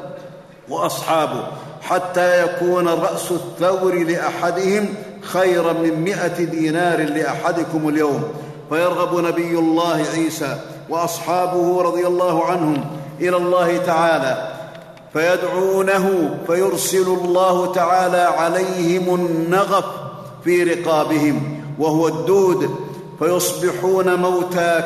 وأصحابه 0.69 1.43
حتى 1.81 2.43
يكون 2.43 2.87
رأس 2.87 3.31
الثور 3.31 3.93
لأحدهم 3.93 4.93
خيرا 5.21 5.73
من 5.73 6.03
مائه 6.05 6.43
دينار 6.43 6.99
لأحدكم 6.99 7.89
اليوم 7.89 8.23
فيرغب 8.69 9.25
نبي 9.25 9.59
الله 9.59 10.05
عيسى 10.15 10.57
وأصحابه 10.89 11.81
رضي 11.81 12.07
الله 12.07 12.45
عنهم 12.45 12.85
إلى 13.19 13.37
الله 13.37 13.77
تعالى 13.77 14.57
فيدعونه 15.13 16.37
فيرسل 16.47 17.07
الله 17.07 17.73
تعالى 17.73 18.21
عليهم 18.21 19.15
النغف 19.15 19.85
في 20.43 20.63
رقابهم 20.63 21.61
وهو 21.79 22.07
الدود 22.07 22.69
فيصبحون 23.19 24.15
موتى 24.15 24.83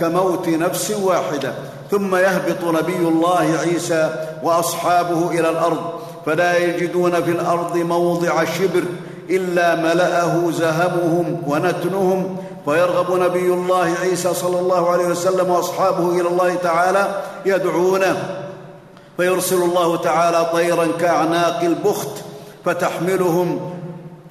كموت 0.00 0.48
نفس 0.48 0.90
واحدة 0.90 1.52
ثم 1.90 2.16
يهبط 2.16 2.64
نبي 2.64 2.96
الله 2.96 3.58
عيسى 3.60 4.26
وأصحابه 4.42 5.30
إلى 5.30 5.50
الأرض 5.50 5.80
فلا 6.26 6.58
يجدون 6.58 7.22
في 7.22 7.30
الأرض 7.30 7.76
موضع 7.76 8.44
شبر 8.44 8.82
إلا 9.30 9.74
ملأه 9.74 10.50
زهمهم 10.50 11.42
ونتنهم 11.46 12.36
فيرغب 12.64 13.20
نبي 13.20 13.46
الله 13.46 13.94
عيسى 14.02 14.34
صلى 14.34 14.58
الله 14.58 14.90
عليه 14.90 15.04
وسلم 15.04 15.50
وأصحابه 15.50 16.20
إلى 16.20 16.28
الله 16.28 16.54
تعالى 16.54 17.22
يدعونه. 17.46 18.40
فيرسل 19.16 19.62
الله 19.62 19.96
تعالى 19.96 20.46
طيرا 20.52 20.86
كأعناق 21.00 21.60
البخت 21.60 22.08
فتحملهم 22.64 23.70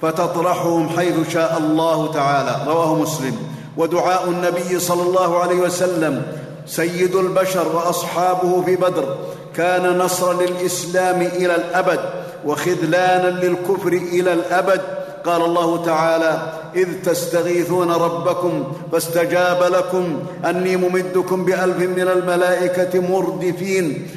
فتطرحهم 0.02 0.88
حيث 0.88 1.32
شاء 1.32 1.58
الله 1.58 2.12
تعالى. 2.12 2.56
رواه 2.66 2.94
مسلم. 2.94 3.36
ودعاء 3.76 4.24
النبي 4.28 4.78
صلى 4.78 5.02
الله 5.02 5.38
عليه 5.38 5.56
وسلم 5.56 6.22
سيد 6.66 7.14
البشر 7.14 7.76
وأصحابه 7.76 8.62
في 8.62 8.76
بدر. 8.76 9.16
كان 9.56 9.98
نصرا 9.98 10.32
للإسلام 10.32 11.22
إلى 11.22 11.54
الأبد 11.54 12.00
وخذلانا 12.46 13.28
للكفر 13.28 13.92
إلى 13.92 14.32
الأبد. 14.32 14.80
قال 15.26 15.42
الله 15.44 15.84
تعالى 15.84 16.38
إذ 16.76 16.88
تستغيثون 17.04 17.90
ربكم 17.92 18.64
فاستجاب 18.92 19.62
لكم. 19.62 20.18
أني 20.44 20.76
ممدكم 20.76 21.44
بألف 21.44 21.76
من 21.76 22.08
الملائكة 22.08 23.00
مردفين. 23.00 24.08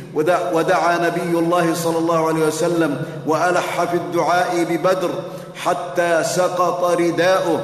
ودعا 0.53 0.97
نبي 0.97 1.39
الله 1.39 1.73
صلى 1.73 1.97
الله 1.97 2.27
عليه 2.27 2.47
وسلم 2.47 3.01
وألح 3.27 3.83
في 3.83 3.97
الدعاء 3.97 4.63
ببدر 4.69 5.09
حتى 5.55 6.23
سقط 6.23 6.83
رداؤه. 6.99 7.59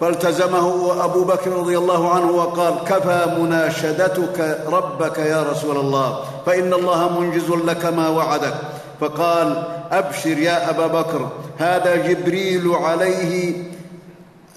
فالتزمه 0.00 1.04
أبو 1.04 1.24
بكر 1.24 1.52
رضي 1.52 1.78
الله 1.78 2.14
عنه 2.14 2.30
وقال 2.30 2.74
كفى 2.86 3.26
مناشدتك 3.38 4.58
ربك 4.66 5.18
يا 5.18 5.42
رسول 5.52 5.76
الله. 5.76 6.18
فإن 6.46 6.74
الله 6.74 7.20
منجز 7.20 7.50
لك 7.50 7.84
ما 7.84 8.08
وعدك. 8.08 8.54
فقال 9.00 9.64
أبشر 9.92 10.38
يا 10.38 10.70
أبا 10.70 10.86
بكر 10.86 11.30
هذا 11.58 11.96
جبريل 11.96 12.68
عليه 12.68 13.54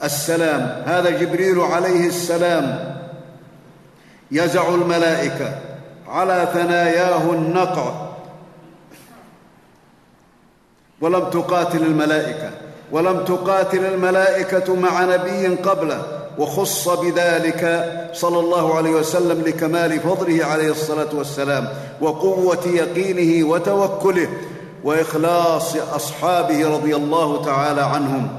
السلام 0.04 0.84
هذا 0.86 1.10
جبريل 1.10 1.60
عليه 1.60 2.08
السلام. 2.08 2.98
يزع 4.32 4.70
الملائكة 4.70 5.60
على 6.08 6.48
ثناياه 6.54 7.32
النقع. 7.32 8.08
ولم 11.02 11.30
تقاتل 11.30 11.84
الملائكة 11.84 12.52
ولم 12.92 13.26
تقاتل 13.26 13.86
الملائكة 13.86 14.76
مع 14.76 15.04
نبي 15.04 15.48
قبله. 15.48 16.17
وخص 16.38 16.90
بذلك 16.90 17.92
صلى 18.14 18.40
الله 18.40 18.76
عليه 18.76 18.92
وسلم 18.92 19.42
لكمال 19.42 20.00
فضله 20.00 20.46
عليه 20.46 20.72
الصلاة 20.72 21.10
والسلام 21.14 21.70
وقوة 22.02 22.68
يقينه 22.68 23.48
وتوكله 23.48 24.28
وإخلاص 24.84 25.76
أصحابه 25.76 26.70
رضي 26.70 26.96
الله 26.96 27.46
تعالى 27.46 27.82
عنهم. 27.82 28.30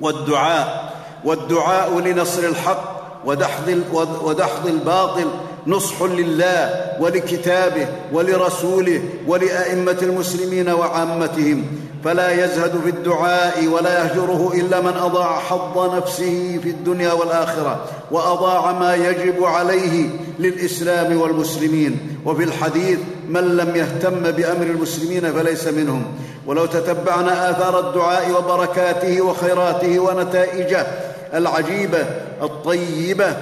والدعاء 0.00 0.92
والدعاء 1.24 1.98
لنصر 1.98 2.42
الحق 2.42 3.00
ودحض 3.24 3.82
ودحض 4.22 4.66
الباطل 4.66 5.26
نصح 5.66 6.02
لله 6.02 6.70
ولكتابه 7.00 7.86
ولرسوله 8.12 9.02
ولأئمة 9.26 9.96
المسلمين 10.02 10.68
وعامتهم. 10.68 11.64
فلا 12.04 12.44
يزهد 12.44 12.80
في 12.84 12.90
الدعاء 12.90 13.66
ولا 13.66 14.04
يهجره 14.04 14.52
إلا 14.54 14.80
من 14.80 14.96
أضاع 14.96 15.38
حظ 15.38 15.96
نفسه 15.96 16.60
في 16.62 16.68
الدنيا 16.68 17.12
والآخرة 17.12 17.84
وأضاع 18.10 18.72
ما 18.72 18.94
يجب 18.94 19.44
عليه 19.44 20.08
للإسلام 20.38 21.20
والمسلمين. 21.20 21.98
وفي 22.24 22.44
الحديث 22.44 22.98
من 23.28 23.56
لم 23.56 23.76
يهتم 23.76 24.30
بأمر 24.30 24.66
المسلمين 24.66 25.32
فليس 25.32 25.66
منهم. 25.66 26.04
ولو 26.46 26.66
تتبعنا 26.66 27.50
آثار 27.50 27.88
الدعاء 27.88 28.32
وبركاته 28.38 29.20
وخيراته 29.20 30.00
ونتائجه 30.00 30.86
العجيبة 31.34 32.06
الطيبة 32.42 33.36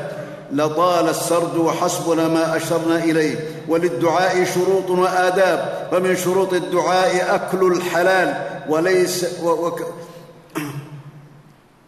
لطال 0.53 1.09
السرد 1.09 1.57
وحسبنا 1.57 2.29
ما 2.29 2.57
أشرنا 2.57 2.97
إليه. 2.97 3.51
وللدعاء 3.69 4.45
شروط 4.45 4.91
وآداب. 4.91 5.89
فمن 5.91 6.17
شروط 6.17 6.53
الدعاء 6.53 7.35
أكل 7.35 7.73
الحلال. 7.73 8.35
وليس 8.69 9.27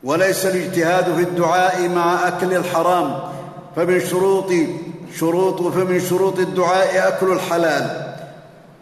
وليس 0.05 0.47
الاجتهاد 0.47 1.05
في 1.05 1.23
الدعاء 1.23 1.89
مع 1.89 2.29
أكل 2.29 2.55
الحرام. 2.55 3.21
فمن 3.77 4.01
شروط 4.01 4.53
شروط 5.19 5.63
فمن 5.63 6.01
شروط 6.01 6.39
الدعاء 6.39 7.09
أكل 7.09 7.33
الحلال. 7.33 8.10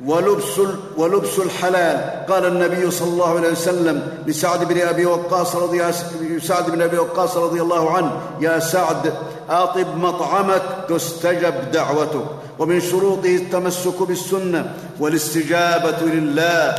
ولبس 0.07 0.61
ولبس 0.97 1.39
الحلال. 1.39 2.27
قال 2.29 2.47
النبي 2.47 2.91
صلى 2.91 3.09
الله 3.09 3.39
عليه 3.39 3.51
وسلم 3.51 4.09
لسعد 4.27 4.69
بن 4.69 4.81
أبي 4.81 5.07
وقاص 5.07 5.57
رضي 5.57 5.93
سعد 6.41 6.71
بن 6.71 6.83
أبي 6.83 6.99
وقاص 6.99 7.37
رضي 7.37 7.63
الله 7.63 7.91
عنه 7.91 8.21
يا 8.41 8.59
سعد 8.59 9.13
أطب 9.51 9.97
مطعمك 9.97 10.63
تستجب 10.89 11.71
دعوتك. 11.73 12.27
ومن 12.59 12.81
شروطه 12.81 13.37
التمسك 13.37 14.03
بالسنة 14.03 14.75
والاستجابة 15.01 16.01
لله. 16.03 16.75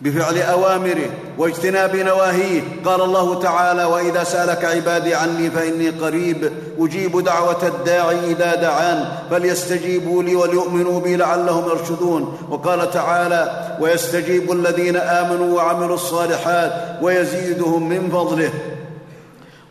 بفعل 0.00 0.38
أوامره 0.38 1.10
واجتناب 1.38 1.96
نواهيه. 1.96 2.62
قال 2.84 3.00
الله 3.00 3.40
تعالى 3.40 3.84
وإذا 3.84 4.24
سألك 4.24 4.64
عبادي 4.64 5.14
عني 5.14 5.50
فإني 5.50 5.90
قريب 5.90 6.52
أجيب 6.78 7.24
دعوة 7.24 7.66
الداعي 7.66 8.32
إذا 8.32 8.54
دعان 8.54 9.08
فليستجيبوا 9.30 10.22
لي 10.22 10.36
وليؤمنوا 10.36 11.00
بي 11.00 11.16
لعلهم 11.16 11.68
يرشدون. 11.68 12.38
وقال 12.50 12.90
تعالى 12.90 13.76
ويستجيب 13.80 14.52
الذين 14.52 14.96
آمنوا 14.96 15.56
وعملوا 15.56 15.94
الصالحات 15.94 16.72
ويزيدهم 17.02 17.88
من 17.88 18.10
فضله. 18.10 18.50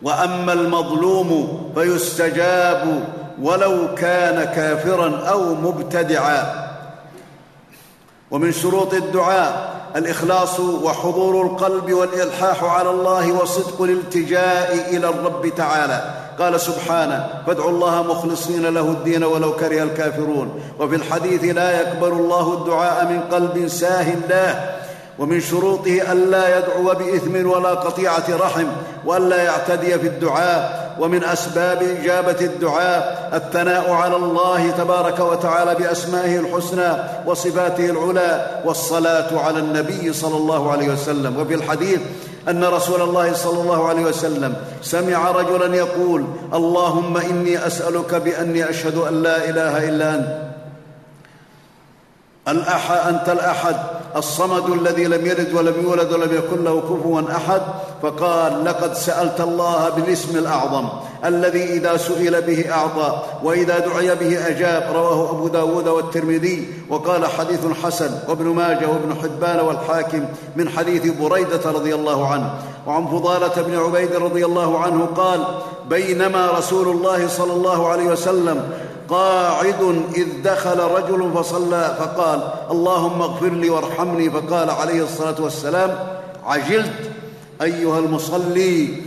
وأما 0.02 0.54
المظلوم 0.54 1.60
فيستجاب 1.76 3.04
ولو 3.42 3.96
كان 3.96 4.44
كافرا 4.44 5.30
أو 5.30 5.56
مبتدعا. 5.56 6.70
ومن 8.32 8.52
شروط 8.52 8.94
الدعاء 8.94 9.79
الإخلاص 9.96 10.60
وحضور 10.60 11.46
القلب 11.46 11.94
والإلحاح 11.94 12.64
على 12.64 12.90
الله 12.90 13.32
وصدق 13.42 13.82
الالتجاء 13.82 14.90
إلى 14.90 15.10
الرب 15.10 15.48
تعالى. 15.58 16.16
قال 16.40 16.62
سبحانه 16.62 17.44
فادعوا 17.48 17.70
الله 17.70 18.04
مخلصين 18.04 18.66
له 18.66 18.82
الدين 18.82 19.24
ولو 19.24 19.56
كره 19.56 19.84
الكافرون. 19.84 20.62
وفي 20.80 20.96
الحديث 20.96 21.44
لا 21.44 21.82
يقبل 21.82 22.12
الله 22.12 22.54
الدعاء 22.54 23.06
من 23.06 23.22
قلب 23.32 23.68
ساه 23.68 24.14
الله. 24.14 24.79
ومن 25.20 25.40
شروطه 25.40 26.12
الا 26.12 26.58
يدعو 26.58 26.84
بإثم 26.84 27.50
ولا 27.50 27.70
قطيعة 27.70 28.24
رحم 28.30 28.68
والا 29.06 29.44
يعتدي 29.44 30.00
في 30.00 30.08
الدعاء. 30.08 30.90
ومن 31.00 31.24
أسباب 31.24 31.84
إجابة 31.84 32.42
الدعاء 32.42 33.30
الثناء 33.34 33.92
على 33.92 34.16
الله 34.16 34.72
تبارك 34.72 35.20
وتعالى 35.20 35.76
بأسمائه 35.76 36.40
الحسنى 36.40 36.92
وصفاته 37.26 37.90
العلى 37.90 38.62
والصلاة 38.66 39.40
على 39.40 39.60
النبي 39.60 40.14
صلى 40.14 40.38
الله 40.38 40.72
عليه 40.72 40.90
وسلم. 40.94 41.40
وفي 41.40 41.54
الحديث 41.54 42.00
أن 42.50 42.64
رسول 42.64 43.02
الله 43.02 43.34
صلى 43.34 43.62
الله 43.62 43.90
عليه 43.90 44.02
وسلم 44.02 44.56
سمع 44.82 45.32
رجلا 45.32 45.76
يقول 45.76 46.26
اللهم 46.54 47.18
إني 47.18 47.68
أسألك 47.68 48.16
بأني 48.16 48.70
أشهد 48.70 48.98
أن 48.98 49.24
لا 49.24 49.50
إله 49.50 49.90
إلا 49.90 50.16
أنت. 50.16 50.49
الأحد 52.50 52.98
أنت 53.14 53.30
الأحد 53.30 53.76
الصمد 54.16 54.70
الذي 54.70 55.06
لم 55.06 55.26
يلد 55.26 55.54
ولم 55.54 55.74
يولد 55.84 56.14
ولم 56.14 56.36
يكن 56.36 56.64
له 56.64 56.82
كفوا 56.82 57.22
أحد 57.32 57.62
فقال 58.02 58.66
لقد 58.66 58.94
سألت 58.94 59.42
الله 59.42 59.90
بالاسم 59.90 60.38
الأعظم 60.38 60.90
الذي 61.26 61.64
إذا 61.64 61.98
سئل 61.98 62.42
به 62.42 62.72
أعطى 62.72 63.22
وإذا 63.44 63.80
دعي 63.80 64.16
به 64.16 64.48
أجاب. 64.48 64.96
رواه 64.96 65.32
أبو 65.32 65.48
داود 65.48 65.88
والترمذي 65.88 66.68
وقال 66.90 67.26
حديث 67.26 67.60
حسن 67.84 68.12
وابن 68.28 68.46
ماجه 68.46 68.88
وابن 68.88 69.16
حبان 69.24 69.60
والحاكم 69.60 70.26
من 70.56 70.70
حديث 70.70 71.06
بريدة 71.06 71.72
رضي 71.72 71.96
الله 71.96 72.28
عنه 72.28 72.54
وعن 72.88 73.08
فضالة 73.08 73.62
بن 73.62 73.80
عبيد 73.80 74.16
رضي 74.16 74.46
الله 74.46 74.80
عنه 74.80 75.06
قال 75.06 75.46
بينما 75.90 76.52
رسول 76.52 76.88
الله 76.88 77.28
صلى 77.28 77.54
الله 77.54 77.88
عليه 77.88 78.06
وسلم 78.06 78.72
قاعد 79.10 80.04
إذ 80.16 80.28
دخل 80.44 80.80
رجل 80.80 81.32
فصلى 81.36 81.96
فقال 82.00 82.40
اللهم 82.72 83.22
اغفر 83.22 83.50
لي 83.50 83.70
وارحمني 83.70 84.30
فقال 84.30 84.70
عليه 84.70 85.04
الصلاة 85.04 85.36
والسلام 85.40 85.96
عجلت 86.46 87.12
أيها 87.62 88.00
المصلي 88.00 89.04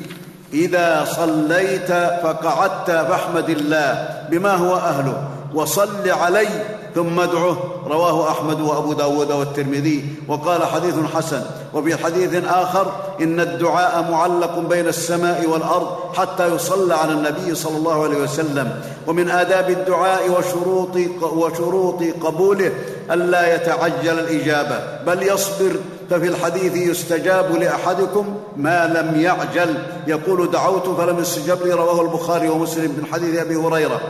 إذا 0.53 1.05
صليت 1.17 1.93
فقعدت 2.23 2.91
فاحمد 2.91 3.51
الله 3.51 4.09
بما 4.31 4.55
هو 4.55 4.77
أهله 4.77 5.29
وصل 5.55 6.09
علي 6.09 6.49
ثم 6.95 7.21
ادعه. 7.21 7.57
رواه 7.87 8.31
أحمد 8.31 8.61
وأبو 8.61 8.93
داود 8.93 9.33
والترمذي. 9.33 10.05
وقال 10.29 10.65
حديث 10.65 10.95
حسن. 11.15 11.43
وفي 11.75 11.97
حديث 12.05 12.45
آخر 12.45 12.93
إن 13.21 13.41
الدعاء 13.41 14.11
معلق 14.11 14.59
بين 14.59 14.89
السماء 14.89 15.47
والأرض 15.49 15.87
حتى 16.15 16.55
يصلى 16.55 16.95
على 16.95 17.13
النبي 17.13 17.55
صلى 17.55 17.77
الله 17.77 18.05
عليه 18.05 18.17
وسلم. 18.17 18.81
ومن 19.07 19.31
آداب 19.31 19.71
الدعاء 19.71 20.31
وشروط 20.31 20.97
وشروط 21.23 22.03
قبوله 22.23 22.73
ألا 23.11 23.55
يتعجل 23.55 24.19
الإجابة. 24.19 25.05
بل 25.07 25.23
يصبر. 25.23 25.77
ففي 26.11 26.27
الحديث 26.27 26.77
يستجاب 26.77 27.57
لأحدكم 27.57 28.35
ما 28.57 28.87
لم 28.87 29.21
يعجل. 29.21 29.75
يقول 30.07 30.51
دعوت 30.51 30.89
فلم 30.89 31.19
يستجب 31.19 31.67
لي. 31.67 31.73
رواه 31.73 32.01
البخاري 32.03 32.49
ومسلم 32.49 32.91
من 32.99 33.07
حديث 33.13 33.41
أبي 33.41 33.57
هريرة. 33.57 34.01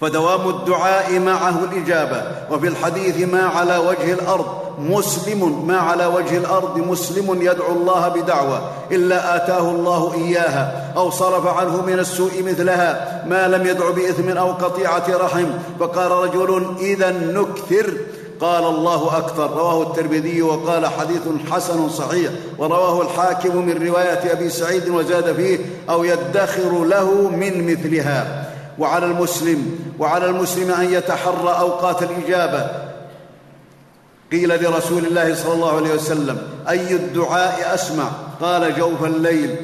فدوام 0.00 0.48
الدعاء 0.48 1.18
معه 1.18 1.64
الإجابة. 1.64 2.22
وفي 2.50 2.68
الحديث 2.68 3.28
ما 3.28 3.42
على 3.42 3.76
وجه 3.76 4.12
الأرض 4.12 4.46
مسلم 4.78 5.66
ما 5.66 5.78
على 5.78 6.06
وجه 6.06 6.36
الأرض 6.36 6.78
مسلم 6.78 7.42
يدعو 7.42 7.72
الله 7.72 8.08
بدعوة 8.08 8.70
إلا 8.92 9.36
آتاه 9.36 9.70
الله 9.70 10.14
إياها 10.14 10.92
أو 10.96 11.10
صرف 11.10 11.46
عنه 11.46 11.82
من 11.86 11.98
السوء 11.98 12.42
مثلها 12.42 13.24
ما 13.28 13.48
لم 13.48 13.66
يدع 13.66 13.90
بإثم 13.90 14.28
أو 14.28 14.52
قطيعة 14.52 15.04
رحم. 15.08 15.46
فقال 15.80 16.10
رجل 16.10 16.74
إذا 16.80 17.10
نكثر. 17.10 17.92
قال 18.40 18.64
الله 18.64 19.18
أكثر. 19.18 19.50
رواه 19.50 19.82
الترمذي 19.82 20.42
وقال 20.42 20.86
حديث 20.86 21.22
حسن 21.50 21.88
صحيح 21.88 22.30
ورواه 22.58 23.02
الحاكم 23.02 23.56
من 23.56 23.86
رواية 23.86 24.32
أبي 24.32 24.50
سعيد 24.50 24.88
وزاد 24.88 25.32
فيه 25.36 25.58
أو 25.90 26.04
يدخر 26.04 26.84
له 26.84 27.30
من 27.30 27.70
مثلها. 27.70 28.48
وعلى 28.78 29.06
المسلم 29.06 29.78
وعلى 29.98 30.26
المسلم 30.26 30.70
أن 30.70 30.92
يتحرى 30.92 31.58
أوقات 31.58 32.02
الإجابة. 32.02 32.70
قيل 34.32 34.64
لرسول 34.64 35.06
الله 35.06 35.34
صلى 35.34 35.54
الله 35.54 35.76
عليه 35.76 35.94
وسلم 35.94 36.38
أي 36.68 36.94
الدعاء 36.94 37.74
أسمع؟ 37.74 38.08
قال 38.40 38.76
جوف 38.78 39.04
الليل. 39.04 39.56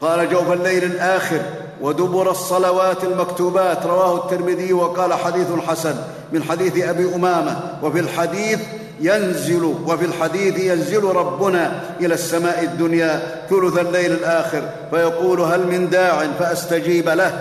قال 0.00 0.30
جوف 0.30 0.52
الليل 0.52 0.84
الآخر 0.84 1.42
ودبر 1.80 2.30
الصلوات 2.30 3.04
المكتوبات 3.04 3.86
رواه 3.86 4.16
الترمذي 4.16 4.72
وقال 4.72 5.14
حديث 5.14 5.46
حسن 5.68 5.96
من 6.32 6.42
حديث 6.42 6.84
أبي 6.84 7.14
أمامة. 7.14 7.78
وفي 7.82 8.00
الحديث 8.00 8.60
ينزل 9.00 9.74
وفي 9.86 10.04
الحديث 10.04 10.58
ينزل 10.58 11.04
ربنا 11.04 11.80
إلى 12.00 12.14
السماء 12.14 12.64
الدنيا 12.64 13.22
ثلث 13.50 13.78
الليل 13.78 14.12
الآخر 14.12 14.62
فيقول 14.90 15.40
هل 15.40 15.66
من 15.66 15.90
داع 15.90 16.26
فأستجيب 16.38 17.08
له؟ 17.08 17.32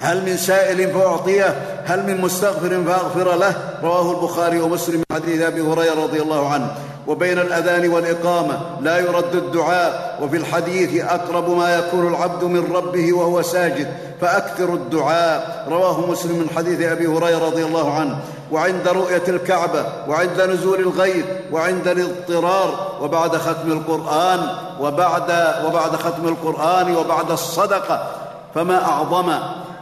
هل 0.00 0.24
من 0.24 0.36
سائل 0.36 0.92
فأعطيه؟ 0.92 1.54
هل 1.84 2.06
من 2.06 2.20
مستغفر 2.20 2.84
فأغفر 2.84 3.36
له؟ 3.36 3.54
رواه 3.82 4.10
البخاري 4.10 4.60
ومسلم 4.60 4.96
من 4.96 5.16
حديث 5.16 5.42
أبي 5.42 5.60
هريرة 5.60 6.02
رضي 6.02 6.22
الله 6.22 6.48
عنه. 6.48 6.74
وبين 7.06 7.38
الأذان 7.38 7.88
والإقامة 7.88 8.60
لا 8.80 8.98
يرد 8.98 9.34
الدعاء 9.34 10.18
وفي 10.22 10.36
الحديث 10.36 11.04
أقرب 11.04 11.50
ما 11.50 11.74
يكون 11.78 12.08
العبد 12.08 12.44
من 12.44 12.72
ربه 12.72 13.12
وهو 13.12 13.42
ساجد 13.42 13.88
فأكثر 14.20 14.74
الدعاء. 14.74 15.66
رواه 15.68 16.10
مسلم 16.10 16.38
من 16.38 16.50
حديث 16.56 16.80
أبي 16.80 17.06
هريرة 17.06 17.38
رضي 17.38 17.64
الله 17.64 17.94
عنه. 17.94 18.18
وعند 18.52 18.88
رؤية 18.88 19.22
الكعبة 19.28 19.84
وعند 20.08 20.40
نزول 20.40 20.78
الغيث 20.80 21.24
وعند 21.52 21.88
الاضطرار 21.88 22.98
وبعد 23.00 23.36
ختم 23.36 23.72
القرآن 23.72 24.40
وبعد 24.80 25.54
وبعد 25.66 25.96
ختم 25.96 26.28
القرآن 26.28 26.96
وبعد 26.96 27.30
الصدقة. 27.30 28.06
فما 28.54 28.84
أعظم 28.84 29.32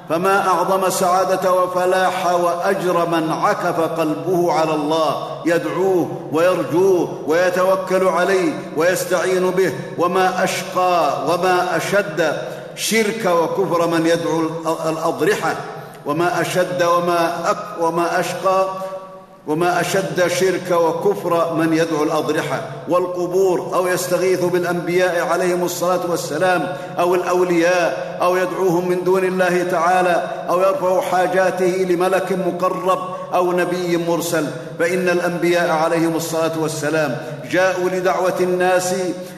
فما 0.08 0.48
أعظم 0.48 0.90
سعادة 0.90 1.52
وفلاح 1.52 2.34
وأجر 2.34 3.06
من 3.06 3.32
عكف 3.32 3.80
قلبه 3.80 4.52
على 4.52 4.74
الله 4.74 5.26
يدعوه 5.46 6.08
ويرجوه 6.32 7.22
ويتوكل 7.26 8.08
عليه 8.08 8.52
ويستعين 8.76 9.50
به. 9.50 9.72
وما 9.98 10.44
أشقى 10.44 11.12
وما 11.28 11.76
أشد 11.76 12.36
شرك 12.76 13.24
وكفر 13.26 13.86
من 13.86 14.06
يدعو 14.06 14.40
الأضرحة. 14.88 15.54
وما 16.06 16.40
أشد 16.40 16.82
وما 16.82 17.50
أك 17.50 17.82
وما 17.82 18.20
أشقى 18.20 18.68
وما 19.46 19.80
أشد 19.80 20.26
شرك 20.26 20.70
وكفر 20.70 21.54
من 21.54 21.72
يدعو 21.72 22.02
الأضرحة 22.02 22.62
والقبور 22.88 23.70
أو 23.74 23.86
يستغيث 23.86 24.44
بالأنبياء 24.44 25.26
عليهم 25.26 25.64
الصلاة 25.64 26.10
والسلام 26.10 26.76
أو 26.98 27.14
الأولياء 27.14 28.18
أو 28.22 28.36
يدعوهم 28.36 28.88
من 28.88 29.04
دون 29.04 29.24
الله 29.24 29.62
تعالى 29.70 30.22
أو 30.48 30.60
يرفع 30.60 31.00
حاجاته 31.00 31.86
لملك 31.90 32.32
مقرب 32.32 32.98
أو 33.34 33.52
نبي 33.52 33.96
مرسل 33.96 34.46
فإن 34.78 35.08
الأنبياء 35.08 35.70
عليهم 35.70 36.16
الصلاة 36.16 36.52
والسلام 36.60 37.16
جاءوا 37.50 37.88
لدعوة 37.90 38.40
الناس 38.40 38.94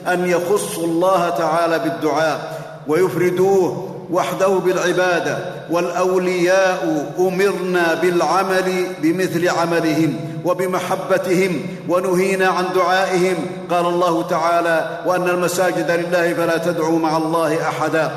أن 0.09 0.29
يخصوا 0.29 0.85
الله 0.85 1.29
تعالى 1.31 1.79
بالدعاء 1.79 2.61
ويفردوه 2.89 3.94
وحده 4.11 4.49
بالعبادة 4.49 5.39
والأولياء 5.71 7.13
أمرنا 7.19 7.95
بالعمل 7.95 8.87
بمثل 9.03 9.49
عملهم 9.49 10.17
وبمحبتهم 10.45 11.67
ونهينا 11.89 12.49
عن 12.49 12.65
دعائهم. 12.75 13.37
قال 13.71 13.87
الله 13.87 14.23
تعالى 14.23 15.03
وأن 15.07 15.29
المساجد 15.29 15.91
لله 15.91 16.35
فلا 16.35 16.57
تدعوا 16.57 16.99
مع 16.99 17.17
الله 17.17 17.69
أحدا. 17.69 18.11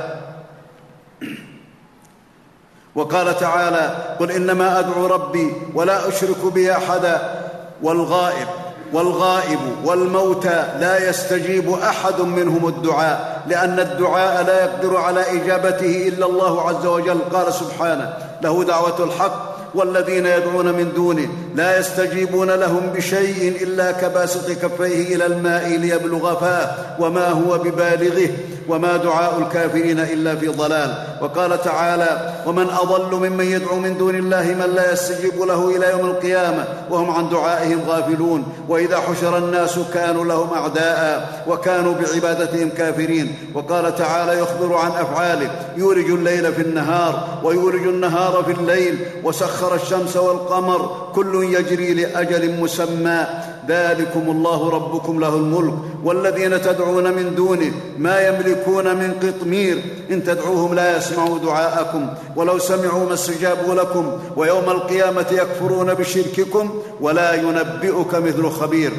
وقال 2.95 3.39
تعالى 3.39 4.15
قل 4.19 4.31
إنما 4.31 4.79
أدعو 4.79 5.05
ربي 5.05 5.53
ولا 5.73 6.07
أشرك 6.07 6.45
به 6.45 6.77
أحدا. 6.77 7.43
والغائب 7.83 8.47
والغائب 8.93 9.59
والموتى 9.85 10.67
لا 10.79 11.09
يستجيب 11.09 11.69
أحد 11.69 12.21
منهم 12.21 12.67
الدعاء 12.67 13.41
لأن 13.47 13.79
الدعاء 13.79 14.43
لا 14.43 14.63
يقدر 14.63 14.97
على 14.97 15.21
إجابته 15.21 16.07
إلا 16.07 16.25
الله 16.25 16.69
عز 16.69 16.85
وجل. 16.85 17.19
قال 17.33 17.53
سبحانه 17.53 18.13
له 18.41 18.63
دعوة 18.63 19.03
الحق 19.03 19.57
والذين 19.75 20.25
يدعون 20.25 20.65
من 20.65 20.91
دونه 20.95 21.27
لا 21.55 21.79
يستجيبون 21.79 22.51
لهم 22.51 22.89
بشيء 22.95 23.57
إلا 23.61 23.91
كباسط 23.91 24.51
كفيه 24.51 25.15
إلى 25.15 25.25
الماء 25.25 25.69
ليبلغ 25.69 26.39
فاه 26.39 26.75
وما 26.99 27.29
هو 27.29 27.57
ببالغه 27.57 28.29
وما 28.69 28.97
دعاء 28.97 29.39
الكافرين 29.39 29.99
إلا 29.99 30.35
في 30.35 30.47
ضلال. 30.47 30.93
وقال 31.21 31.61
تعالى 31.61 32.33
ومن 32.45 32.69
أضل 32.69 33.29
ممن 33.29 33.45
يدعو 33.45 33.79
من 33.79 33.97
دون 33.97 34.15
الله 34.15 34.43
من 34.43 34.73
لا 34.75 34.93
يستجيب 34.93 35.41
له 35.41 35.77
إلى 35.77 35.89
يوم 35.91 36.05
القيامة. 36.05 36.65
وهم 36.89 37.11
عن 37.11 37.29
دعائهم 37.29 37.79
غافلون. 37.87 38.43
وإذا 38.69 38.97
حشر 38.97 39.37
الناس 39.37 39.79
كانوا 39.93 40.25
لهم 40.25 40.53
أعداء 40.53 41.43
وكانوا 41.47 41.93
بعبادتهم 41.93 42.69
كافرين. 42.69 43.35
وقال 43.53 43.95
تعالى 43.95 44.39
يخبر 44.39 44.75
عن 44.75 44.91
أفعاله 44.91 45.49
يولج 45.77 46.09
الليل 46.09 46.53
في 46.53 46.61
النهار 46.61 47.27
ويولج 47.43 47.87
النهار 47.87 48.43
في 48.43 48.51
الليل 48.51 49.05
وسخر 49.23 49.75
الشمس 49.75 50.17
والقمر. 50.17 51.07
كل 51.15 51.43
يجري 51.43 51.93
لأجل 51.93 52.61
مسمى. 52.61 53.25
ذلكم 53.67 54.31
الله 54.31 54.69
ربكم 54.69 55.19
له 55.19 55.35
الملك 55.35 55.73
والذين 56.03 56.61
تدعون 56.61 57.13
من 57.13 57.35
دونه 57.35 57.71
ما 57.97 58.27
يملكون 58.27 58.95
من 58.95 59.13
قطمير. 59.23 59.81
إن 60.11 60.23
تدعوهم 60.23 60.73
لا 60.73 60.97
يسمعوا 60.97 61.39
دعاءكم 61.39 62.07
ولو 62.35 62.59
سمعوا 62.59 63.05
ما 63.05 63.13
استجابوا 63.13 63.75
لكم 63.75 64.11
ويوم 64.35 64.69
القيامة 64.69 65.25
يكفرون 65.31 65.93
بشرككم 65.93 66.81
ولا 67.01 67.33
ينبئك 67.33 68.15
مثل 68.15 68.49
خبير. 68.49 68.91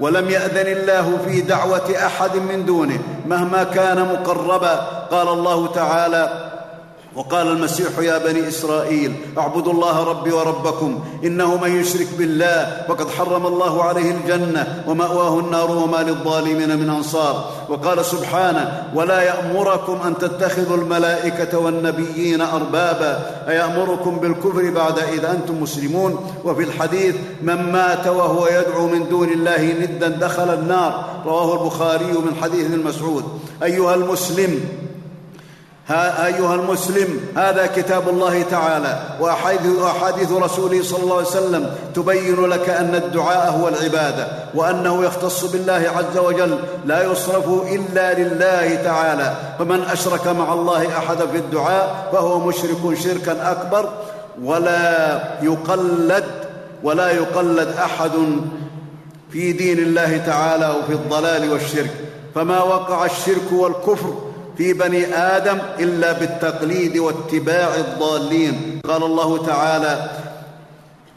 ولم 0.00 0.30
يأذن 0.30 0.66
الله 0.66 1.18
في 1.26 1.40
دعوة 1.40 2.06
أحد 2.06 2.36
من 2.36 2.66
دونه 2.66 2.98
مهما 3.26 3.64
كان 3.64 3.98
مقربا. 3.98 4.74
قال 5.10 5.28
الله 5.28 5.66
تعالى 5.66 6.50
وقال 7.20 7.48
المسيح 7.48 7.98
يا 7.98 8.18
بني 8.18 8.48
إسرائيل 8.48 9.14
اعبدوا 9.38 9.72
الله 9.72 10.04
ربي 10.04 10.32
وربكم 10.32 11.00
إنه 11.24 11.56
من 11.56 11.80
يشرك 11.80 12.06
بالله 12.18 12.84
فقد 12.88 13.10
حرم 13.10 13.46
الله 13.46 13.84
عليه 13.84 14.10
الجنة 14.10 14.84
ومأواه 14.86 15.38
النار 15.38 15.70
وما 15.70 15.96
للظالمين 15.96 16.78
من 16.78 16.88
أنصار 16.90 17.50
وقال 17.68 18.04
سبحانه 18.04 18.90
ولا 18.94 19.22
يأمركم 19.22 19.98
أن 20.06 20.18
تتخذوا 20.18 20.76
الملائكة 20.76 21.58
والنبيين 21.58 22.40
أربابا 22.40 23.26
أيأمركم 23.48 24.16
بالكفر 24.16 24.70
بعد 24.70 24.98
إذ 24.98 25.24
أنتم 25.24 25.62
مسلمون؟ 25.62 26.32
وفي 26.44 26.62
الحديث 26.62 27.14
من 27.42 27.72
مات 27.72 28.06
وهو 28.06 28.46
يدعو 28.46 28.86
من 28.86 29.08
دون 29.08 29.28
الله 29.28 29.72
ندا 29.80 30.08
دخل 30.08 30.54
النار 30.54 31.04
رواه 31.26 31.62
البخاري 31.62 32.12
من 32.12 32.34
حديث 32.42 32.66
ابن 32.66 32.84
مسعود. 32.84 33.24
أيها 33.62 33.94
المسلم 33.94 34.60
ها 35.90 36.26
أيها 36.26 36.54
المسلم 36.54 37.20
هذا 37.36 37.66
كتاب 37.66 38.08
الله 38.08 38.42
تعالى 38.42 39.02
واحاديث 39.20 40.32
رسوله 40.32 40.82
صلى 40.82 41.02
الله 41.02 41.16
عليه 41.16 41.26
وسلم 41.26 41.70
تبين 41.94 42.46
لك 42.46 42.68
أن 42.68 42.94
الدعاء 42.94 43.52
هو 43.52 43.68
العبادة 43.68 44.28
وأنه 44.54 45.04
يختص 45.04 45.44
بالله 45.44 45.92
عز 45.96 46.18
وجل 46.18 46.58
لا 46.84 47.12
يصرف 47.12 47.48
إلا 47.48 48.14
لله 48.14 48.74
تعالى 48.74 49.34
فمن 49.58 49.82
أشرك 49.82 50.26
مع 50.26 50.52
الله 50.52 50.98
أحدا 50.98 51.26
في 51.26 51.36
الدعاء 51.36 52.08
فهو 52.12 52.38
مشرك 52.38 52.98
شركا 53.04 53.50
أكبر 53.50 53.88
ولا 54.42 55.20
يقلد 55.42 56.24
ولا 56.82 57.10
يقلد 57.10 57.68
أحد 57.68 58.12
في 59.30 59.52
دين 59.52 59.78
الله 59.78 60.16
تعالى 60.26 60.74
وفي 60.78 60.92
الضلال 60.92 61.52
والشرك 61.52 61.90
فما 62.34 62.62
وقع 62.62 63.04
الشرك 63.04 63.52
والكفر 63.52 64.29
في 64.60 64.72
بني 64.72 65.14
آدم 65.14 65.58
إلا 65.78 66.12
بالتقليد 66.12 66.98
واتباع 66.98 67.74
الضالين. 67.74 68.80
قال 68.88 69.02
الله 69.02 69.46
تعالى 69.46 70.10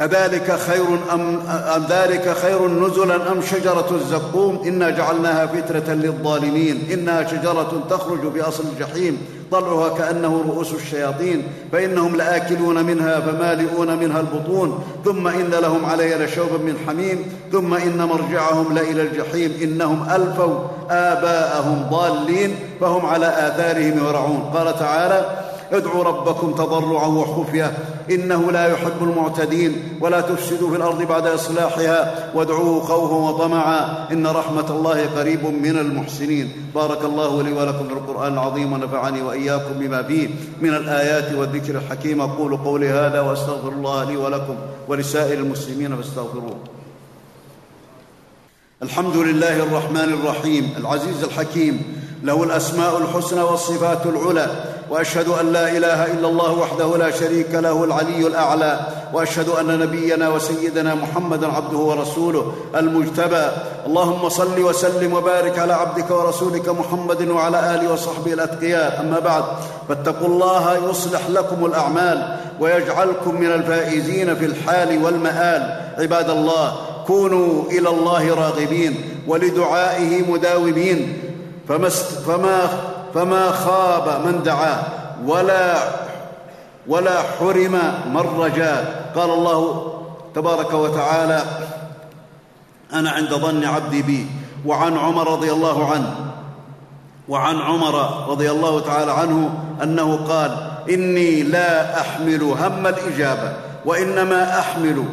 أذلك 0.02 0.60
خير 0.60 0.86
أم 1.14 1.40
أذلك 1.50 2.38
خير 2.42 2.68
نزلا 2.68 3.32
أم 3.32 3.42
شجرة 3.42 3.88
الزقوم؟ 3.92 4.62
إنا 4.68 4.90
جعلناها 4.90 5.46
فترة 5.46 5.94
للظالمين. 5.94 6.84
إنها 6.94 7.28
شجرة 7.28 7.84
تخرج 7.90 8.32
في 8.34 8.42
أصل 8.42 8.64
الجحيم 8.74 9.18
طلعها 9.52 9.98
كأنه 9.98 10.44
رؤوس 10.48 10.74
الشياطين. 10.74 11.44
فإنهم 11.72 12.16
لآكلون 12.16 12.86
منها 12.86 13.20
فمالئون 13.20 13.98
منها 13.98 14.20
البطون. 14.20 14.84
ثم 15.06 15.28
إن 15.28 15.52
لهم 15.52 15.86
علي 15.86 16.16
لشوبا 16.16 16.58
من 16.58 16.78
حميم. 16.88 17.26
ثم 17.52 17.74
إن 17.74 17.98
مرجعهم 17.98 18.74
لإلى 18.74 19.02
الجحيم. 19.02 19.54
إنهم 19.64 20.10
ألفوا 20.10 20.60
آباءهم 20.90 21.86
ضالين. 21.92 22.56
فهم 22.84 23.06
على 23.06 23.28
آثارهم 23.28 23.98
يرعون 23.98 24.52
قال 24.54 24.80
تعالى 24.80 25.44
ادعوا 25.72 26.04
ربكم 26.04 26.54
تضرعا 26.54 27.08
وخفية 27.08 27.78
إنه 28.12 28.52
لا 28.52 28.68
يحب 28.68 29.02
المعتدين 29.02 29.98
ولا 30.02 30.22
تفسدوا 30.22 30.70
في 30.70 30.76
الأرض 30.76 31.02
بعد 31.02 31.28
إصلاحها 31.28 32.30
وادعوه 32.36 32.84
خوفا 32.84 33.16
وطمعا 33.16 34.08
إن 34.12 34.28
رحمة 34.28 34.70
الله 34.70 35.06
قريب 35.18 35.46
من 35.46 35.78
المحسنين. 35.78 36.52
بارك 36.76 37.06
الله 37.06 37.44
لي 37.44 37.54
ولكم 37.54 37.88
في 37.88 37.94
القرآن 37.94 38.34
العظيم 38.34 38.74
ونفعني 38.74 39.22
وإياكم 39.22 39.74
بما 39.74 40.04
فيه 40.04 40.30
من 40.62 40.74
الآيات 40.74 41.36
والذكر 41.36 41.76
الحكيم. 41.76 42.22
أقول 42.22 42.58
قولي 42.58 42.90
هذا 42.90 43.22
وأستغفر 43.22 43.70
الله 43.70 44.04
لي 44.04 44.18
ولكم 44.18 44.56
ولسائر 44.88 45.38
المسلمين 45.40 45.96
فاستغفروه. 45.96 46.56
الحمد 48.84 49.18
لله 49.18 49.64
الرحمن 49.64 50.14
الرحيم 50.14 50.74
العزيز 50.78 51.24
الحكيم 51.24 52.03
له 52.24 52.44
الأسماء 52.44 52.98
الحسنى 52.98 53.42
والصفات 53.42 54.06
العلى 54.06 54.48
وأشهد 54.90 55.28
أن 55.28 55.54
لا 55.54 55.78
إله 55.78 56.06
إلا 56.06 56.28
الله 56.28 56.52
وحده 56.52 56.98
لا 56.98 57.12
شريك 57.12 57.52
له 57.52 57.84
العلي 57.84 58.28
الأعلى 58.28 58.80
وأشهد 59.14 59.50
أن 59.50 59.80
نبينا 59.80 60.30
وسيدنا 60.30 60.96
محمدا 60.96 61.48
عبده 61.48 61.78
ورسوله 61.78 62.54
المجتبى. 62.76 63.46
اللهم 63.88 64.30
صل 64.30 64.64
وسلم 64.64 65.14
وبارك 65.14 65.60
على 65.60 65.74
عبدك 65.74 66.12
ورسولك 66.12 66.70
محمد 66.70 67.28
وعلى 67.28 67.76
آله 67.76 67.94
وصحبه 67.94 68.34
الأتقياء. 68.34 69.02
أما 69.02 69.20
بعد 69.20 69.44
فاتقوا 69.90 70.28
الله 70.28 70.90
يصلح 70.90 71.22
لكم 71.30 71.66
الأعمال 71.66 72.38
ويجعلكم 72.60 73.36
من 73.36 73.52
الفائزين 73.52 74.36
في 74.36 74.46
الحال 74.46 75.04
والمآل. 75.04 75.80
عباد 75.98 76.30
الله 76.30 76.76
كونوا 77.08 77.64
إلى 77.72 77.90
الله 77.90 78.36
راغبين 78.36 78.96
ولدعائه 79.28 80.32
مداومين. 80.32 81.20
فما, 81.68 81.90
فما, 82.28 82.68
فما 83.14 83.52
خاب 83.52 84.26
من 84.26 84.44
دعاه 84.44 84.84
ولا 85.26 85.76
ولا 86.88 87.22
حرم 87.22 87.80
من 88.14 88.26
رجاه 88.40 88.86
قال 89.16 89.30
الله 89.30 89.94
تبارك 90.36 90.74
وتعالى 90.74 91.44
أنا 92.94 93.10
عند 93.10 93.34
ظن 93.34 93.64
عبدي 93.66 94.02
بي. 94.02 94.28
وعن 94.66 94.98
عمر 94.98 95.32
رضي 95.32 95.52
الله 95.52 95.92
عنه 95.92 96.16
وعن 97.30 97.58
عمر 97.58 98.28
رضي 98.30 98.52
الله 98.52 98.80
تعالى 98.80 99.12
عنه 99.12 99.50
أنه 99.84 100.16
قال 100.16 100.52
إني 100.90 101.44
لا 101.44 102.00
أحمل 102.02 102.44
هم 102.44 102.88
الإجابة 102.88 103.54
وإنما 103.86 104.60
أحمل 104.60 105.06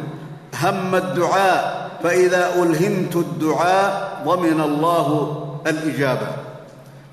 هم 0.61 0.95
الدعاء 0.95 1.89
فإذا 2.03 2.55
ألهمت 2.55 3.15
الدعاء 3.15 4.21
ضمن 4.25 4.61
الله 4.61 5.37
الإجابة. 5.67 6.27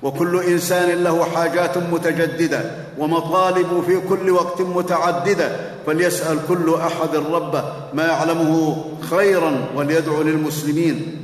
وكل 0.03 0.43
إنسان 0.43 1.03
له 1.03 1.25
حاجات 1.25 1.77
متجددة 1.77 2.71
ومطالب 2.97 3.83
في 3.87 3.99
كل 4.09 4.29
وقت 4.29 4.61
متعددة 4.61 5.55
فليسأل 5.85 6.39
كل 6.47 6.75
أحد 6.75 7.15
ربه 7.15 7.63
ما 7.93 8.05
يعلمه 8.05 8.85
خيرا 9.09 9.65
وليدعو 9.75 10.21
للمسلمين. 10.21 11.23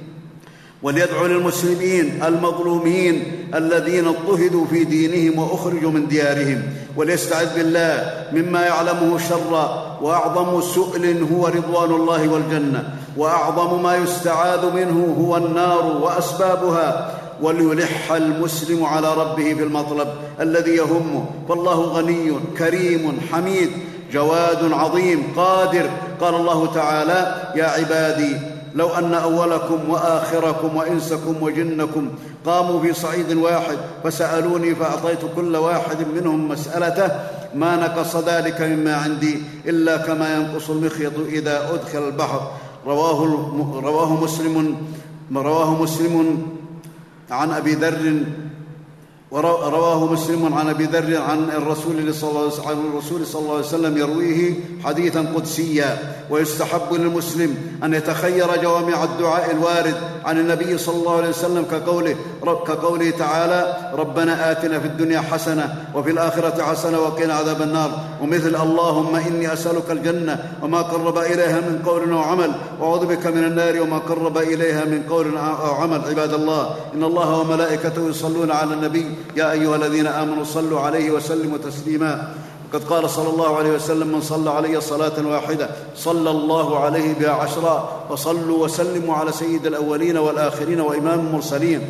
وليدعو 0.85 1.25
للمسلمين 1.25 2.23
المظلومين 2.23 3.23
الذين 3.55 4.07
اضطهدوا 4.07 4.65
في 4.65 4.83
دينهم 4.83 5.39
وأخرجوا 5.39 5.91
من 5.91 6.07
ديارهم 6.07 6.63
وليستعذ 6.95 7.55
بالله 7.55 8.13
مما 8.33 8.65
يعلمه 8.65 9.17
شرا 9.29 9.97
وأعظم 10.01 10.61
سؤل 10.61 11.27
هو 11.33 11.47
رضوان 11.47 11.91
الله 11.91 12.27
والجنة. 12.27 12.83
وأعظم 13.17 13.83
ما 13.83 13.95
يستعاذ 13.95 14.73
منه 14.73 15.15
هو 15.19 15.37
النار 15.37 15.85
وأسبابها. 16.01 17.11
وليلح 17.41 18.11
المسلم 18.11 18.85
على 18.85 19.13
ربه 19.13 19.53
في 19.53 19.63
المطلب 19.63 20.07
الذي 20.39 20.71
يهمه. 20.71 21.25
فالله 21.49 21.81
غني 21.81 22.31
كريم 22.57 23.19
حميد 23.31 23.69
جواد 24.13 24.71
عظيم 24.71 25.23
قادر. 25.35 25.89
قال 26.21 26.35
الله 26.35 26.73
تعالى 26.73 27.51
يا 27.55 27.65
عبادي 27.65 28.54
لو 28.75 28.89
أن 28.89 29.13
أولكم 29.13 29.89
وآخركم 29.89 30.75
وإنسكم 30.75 31.43
وجنكم 31.43 32.09
قاموا 32.45 32.81
في 32.81 32.93
صعيد 32.93 33.33
واحد 33.33 33.77
فسألوني 34.03 34.75
فأعطيت 34.75 35.19
كل 35.35 35.55
واحد 35.55 35.97
منهم 36.15 36.49
مسألته 36.49 37.09
ما 37.55 37.75
نقص 37.75 38.15
ذلك 38.15 38.61
مما 38.61 38.95
عندي 38.95 39.41
إلا 39.65 39.97
كما 39.97 40.35
ينقص 40.35 40.69
المخيط 40.69 41.13
إذا 41.27 41.69
أدخل 41.73 42.07
البحر. 42.07 42.51
رواه 42.85 43.25
رواه 43.83 44.23
مسلم 44.23 44.77
رواه 45.35 45.81
مسلم 45.81 46.45
عن 47.31 47.51
أبي 47.51 47.73
ذر 47.73 48.23
ورواه 49.31 50.05
مسلم 50.05 50.53
عن 50.53 50.69
أبي 50.69 50.83
ذر 50.83 51.21
عن 51.21 51.49
الرسول 51.49 52.13
صلى 52.13 52.29
الله 53.41 53.55
عليه 53.55 53.59
وسلم 53.59 53.97
يرويه 53.97 54.53
حديثا 54.83 55.25
قدسيا. 55.35 56.15
ويستحب 56.29 56.93
للمسلم 56.93 57.57
أن 57.83 57.93
يتخير 57.93 58.61
جوامع 58.63 59.03
الدعاء 59.03 59.51
الوارد 59.51 59.95
عن 60.25 60.39
النبي 60.39 60.77
صلى 60.77 60.95
الله 60.95 61.17
عليه 61.17 61.29
وسلم 61.29 61.65
كقوله 61.71 62.15
كقوله 62.43 63.09
تعالى 63.09 63.91
ربنا 63.93 64.51
آتنا 64.51 64.79
في 64.79 64.87
الدنيا 64.87 65.19
حسنة 65.21 65.75
وفي 65.95 66.11
الآخرة 66.11 66.63
حسنة 66.63 66.99
وقنا 66.99 67.33
عذاب 67.33 67.61
النار. 67.61 67.91
ومثل 68.21 68.55
اللهم 68.55 69.15
إني 69.15 69.53
أسألك 69.53 69.91
الجنة 69.91 70.53
وما 70.61 70.81
قرب 70.81 71.17
إليها 71.17 71.59
من 71.61 71.81
قول 71.85 72.11
أو 72.11 72.19
عمل. 72.19 72.51
وأعوذ 72.79 73.05
بك 73.05 73.27
من 73.27 73.43
النار 73.43 73.81
وما 73.81 73.97
قرب 73.97 74.37
إليها 74.37 74.85
من 74.85 75.03
قول 75.09 75.37
أو 75.37 75.73
عمل. 75.73 76.01
عباد 76.09 76.33
الله 76.33 76.69
إن 76.95 77.03
الله 77.03 77.39
وملائكته 77.39 78.09
يصلون 78.09 78.51
على 78.51 78.73
النبي 78.73 79.05
يا 79.35 79.51
أيها 79.51 79.75
الذين 79.75 80.07
آمنوا 80.07 80.43
صلوا 80.43 80.79
عليه 80.79 81.11
وسلموا 81.11 81.57
تسليما. 81.57 82.33
وقد 82.73 82.83
قال 82.83 83.09
صلى 83.09 83.29
الله 83.29 83.57
عليه 83.57 83.71
وسلم 83.71 84.07
من 84.07 84.21
صلى 84.21 84.49
علي 84.49 84.81
صلاة 84.81 85.27
واحدة 85.27 85.69
صلى 85.95 86.29
الله 86.31 86.79
عليه 86.79 87.13
بها 87.13 87.31
عشرا 87.31 88.05
فصلوا 88.09 88.63
وسلموا 88.63 89.15
على 89.15 89.31
سيد 89.31 89.65
الأولين 89.65 90.17
والآخرين 90.17 90.81
وإمام 90.81 91.19
المرسلين. 91.19 91.81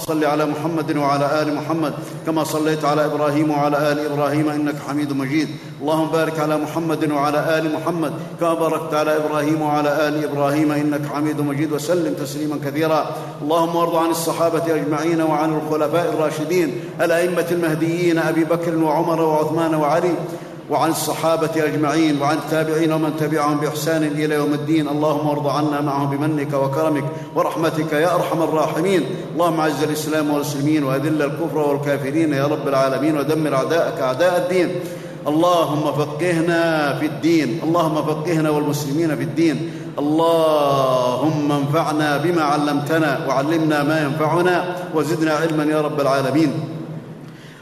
صل 0.00 0.24
على 0.24 0.46
محمد 0.46 0.96
وعلى 0.96 1.42
آل 1.42 1.54
محمد 1.54 1.92
كما 2.26 2.44
صليت 2.44 2.84
على 2.84 3.04
إبراهيم 3.04 3.50
وعلى 3.50 3.92
آل 3.92 3.98
إبراهيم 4.12 4.48
إنك 4.48 4.74
حميد 4.88 5.12
مجيد. 5.12 5.48
اللهم 5.80 6.08
بارك 6.08 6.38
على 6.38 6.56
محمد 6.56 7.12
وعلى 7.12 7.58
آل 7.58 7.72
محمد 7.72 8.12
كما 8.40 8.54
باركت 8.54 8.94
على 8.94 9.16
إبراهيم 9.16 9.62
وعلى 9.62 10.08
آل 10.08 10.24
إبراهيم 10.24 10.72
إنك 10.72 11.06
حميد 11.14 11.40
مجيد. 11.40 11.72
وسلم 11.72 12.14
تسليما 12.14 12.58
كثيرا. 12.64 13.06
اللهم 13.42 13.76
وارض 13.76 13.96
عن 13.96 14.10
الصحابة 14.10 14.74
أجمعين 14.74 15.20
وعن 15.20 15.50
الخلفاء 15.54 16.06
الراشدين 16.14 16.80
الأئمة 17.00 17.46
المهديين 17.50 18.18
أبي 18.18 18.44
بكر 18.44 18.76
وعمر 18.76 19.20
وعثمان 19.20 19.74
وعلي. 19.74 20.14
وعن 20.70 20.90
الصحابة 20.90 21.50
أجمعين 21.56 22.22
وعن 22.22 22.36
التابعين 22.36 22.92
ومن 22.92 23.16
تبعهم 23.16 23.56
بإحسان 23.60 24.02
إلى 24.02 24.34
يوم 24.34 24.54
الدين. 24.54 24.88
اللهم 24.88 25.28
وارض 25.28 25.46
عنا 25.46 25.80
معهم 25.80 26.16
بمنك 26.16 26.52
وكرمك 26.52 27.04
ورحمتك 27.34 27.92
يا 27.92 28.14
أرحم 28.14 28.42
الراحمين. 28.42 29.04
اللهم 29.34 29.60
أعز 29.60 29.82
الإسلام 29.82 30.30
والمسلمين 30.30 30.84
وأذل 30.84 31.22
الكفر 31.22 31.58
والكافرين 31.58 32.32
يا 32.32 32.46
رب 32.46 32.68
العالمين 32.68 33.16
ودمر 33.18 33.54
أعداءك 33.54 34.00
أعداء 34.00 34.36
الدين. 34.36 34.80
اللهم 35.26 35.92
فقهنا 35.92 36.96
في 37.00 37.06
الدين. 37.06 37.60
اللهم 37.64 37.94
فقهنا 37.94 38.50
والمسلمين 38.50 39.16
في 39.16 39.22
الدين. 39.22 39.70
اللهم 39.98 41.52
انفعنا 41.52 42.16
بما 42.16 42.42
علمتنا 42.42 43.26
وعلمنا 43.28 43.82
ما 43.82 44.02
ينفعنا 44.02 44.76
وزدنا 44.94 45.32
علما 45.32 45.64
يا 45.64 45.80
رب 45.80 46.00
العالمين. 46.00 46.52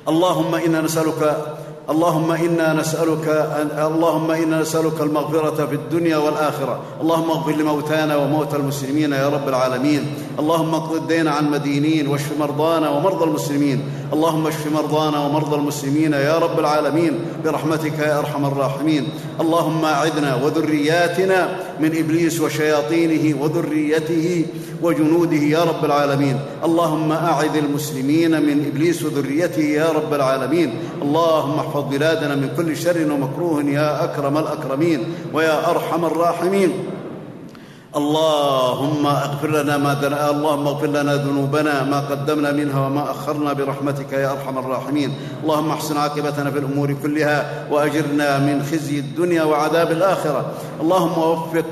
اللهم 0.08 0.54
إنا 0.54 0.80
نسألك 0.80 1.56
اللهم 1.88 2.32
إنا 2.32 2.72
نسألك 2.72 3.26
اللهم 3.72 4.30
إنا 4.30 4.60
نسألك 4.60 5.00
المغفرة 5.00 5.66
في 5.66 5.74
الدنيا 5.74 6.16
والآخرة. 6.16 6.80
اللهم 7.00 7.30
اغفر 7.30 7.52
لموتانا 7.52 8.16
وموتى 8.16 8.56
المسلمين 8.56 9.12
يا 9.12 9.28
رب 9.28 9.48
العالمين. 9.48 10.02
اللهم 10.38 10.74
اقض 10.74 10.94
الدين 10.94 11.28
عن 11.28 11.50
مدينين 11.50 12.08
واشف 12.08 12.32
مرضانا 12.40 12.90
ومرضى 12.90 13.24
المسلمين. 13.24 13.82
اللهم 14.12 14.46
اشف 14.46 14.66
مرضانا 14.72 15.18
ومرضى 15.26 15.56
المسلمين 15.56 16.12
يا 16.12 16.38
رب 16.38 16.58
العالمين 16.58 17.12
برحمتك 17.44 17.98
يا 17.98 18.18
أرحم 18.18 18.46
الراحمين. 18.46 19.08
اللهم 19.40 19.84
اعذنا 19.84 20.34
وذرياتنا 20.34 21.48
من 21.80 21.98
إبليس 21.98 22.40
وشياطينه 22.40 23.42
وذريته 23.42 24.46
وجنوده 24.82 25.36
يا 25.36 25.64
رب 25.64 25.84
العالمين. 25.84 26.40
اللهم 26.64 27.12
أعذ 27.12 27.56
المسلمين 27.56 28.30
من 28.30 28.66
إبليس 28.72 29.02
وذريته 29.02 29.62
يا 29.62 29.88
رب 29.92 30.14
العالمين. 30.14 30.72
اللهم 31.02 31.58
احفظ 31.58 31.84
بلادنا 31.90 32.34
من 32.34 32.48
كل 32.56 32.76
شر 32.76 33.12
ومكروه 33.12 33.64
يا 33.64 34.04
أكرم 34.04 34.38
الأكرمين 34.38 35.04
ويا 35.32 35.70
أرحم 35.70 36.04
الراحمين. 36.04 36.72
اللهم 37.98 39.06
اغفر 39.06 39.50
لنا 39.50 39.76
ما 39.76 39.94
دن... 39.94 40.12
اللهم 40.12 40.66
اغفر 40.66 40.86
لنا 40.86 41.14
ذنوبنا 41.14 41.84
ما 41.84 42.00
قدمنا 42.00 42.52
منها 42.52 42.86
وما 42.86 43.10
أخرنا 43.10 43.52
برحمتك 43.52 44.12
يا 44.12 44.32
أرحم 44.32 44.58
الراحمين. 44.58 45.14
اللهم 45.42 45.70
احسن 45.70 45.96
عاقبتنا 45.96 46.50
في 46.50 46.58
الأمور 46.58 46.94
كلها 47.02 47.66
وأجرنا 47.70 48.38
من 48.38 48.62
خزي 48.62 48.98
الدنيا 48.98 49.42
وعذاب 49.42 49.90
الآخرة. 49.92 50.46
اللهم 50.80 51.18
وفق 51.18 51.64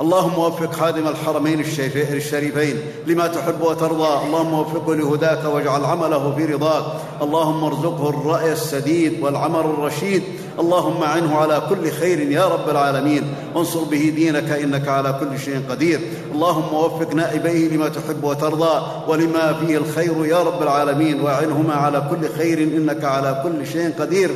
اللهم 0.00 0.38
وفق 0.38 0.72
خادم 0.72 1.08
الحرمين 1.08 1.60
الشريفين 1.60 2.76
لما 3.06 3.26
تحب 3.26 3.60
وترضى. 3.60 4.26
اللهم 4.26 4.52
وفقه 4.54 4.94
لهداك 4.94 5.44
واجعل 5.44 5.84
عمله 5.84 6.34
في 6.36 6.44
رضاك. 6.44 6.84
اللهم 7.22 7.64
ارزقه 7.64 8.08
الرأي 8.08 8.52
السديد 8.52 9.22
والعمل 9.22 9.60
الرشيد. 9.60 10.22
اللهم 10.60 11.02
اعنه 11.02 11.36
على 11.36 11.62
كل 11.68 11.90
خير 11.90 12.18
يا 12.30 12.44
رب 12.48 12.70
العالمين. 12.70 13.22
وانصر 13.54 13.84
به 13.84 14.12
دينك 14.16 14.50
إنك 14.50 14.88
على 14.88 15.14
كل 15.20 15.38
شيء 15.38 15.60
قدير. 15.70 16.00
اللهم 16.32 16.74
وفق 16.74 17.14
نائبيه 17.14 17.68
لما 17.68 17.88
تحب 17.88 18.24
وترضى 18.24 18.86
ولما 19.08 19.52
فيه 19.52 19.76
الخير 19.76 20.26
يا 20.26 20.42
رب 20.42 20.62
العالمين. 20.62 21.20
وأعنهما 21.20 21.74
على 21.74 22.02
كل 22.10 22.28
خير 22.38 22.58
إنك 22.58 23.04
على 23.04 23.40
كل 23.42 23.66
شيء 23.66 23.92
قدير. 23.98 24.30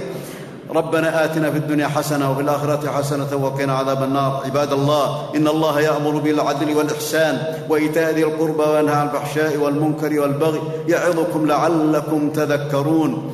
ربنا 0.74 1.24
آتنا 1.24 1.50
في 1.50 1.58
الدنيا 1.58 1.88
حسنة 1.88 2.30
وفي 2.30 2.40
الآخرة 2.40 2.90
حسنة 2.90 3.36
وقنا 3.36 3.72
عذاب 3.72 4.02
النار. 4.02 4.42
عباد 4.44 4.72
الله 4.72 5.28
إن 5.36 5.48
الله 5.48 5.80
يأمر 5.80 6.10
بالعدل 6.10 6.76
والإحسان 6.76 7.42
وإيتاء 7.68 8.14
ذي 8.14 8.24
القربى 8.24 8.62
وينهى 8.62 8.94
عن 8.94 9.06
الفحشاء 9.06 9.56
والمنكر 9.56 10.20
والبغي. 10.20 10.60
يعظكم 10.88 11.46
لعلكم 11.46 12.30
تذكرون. 12.30 13.30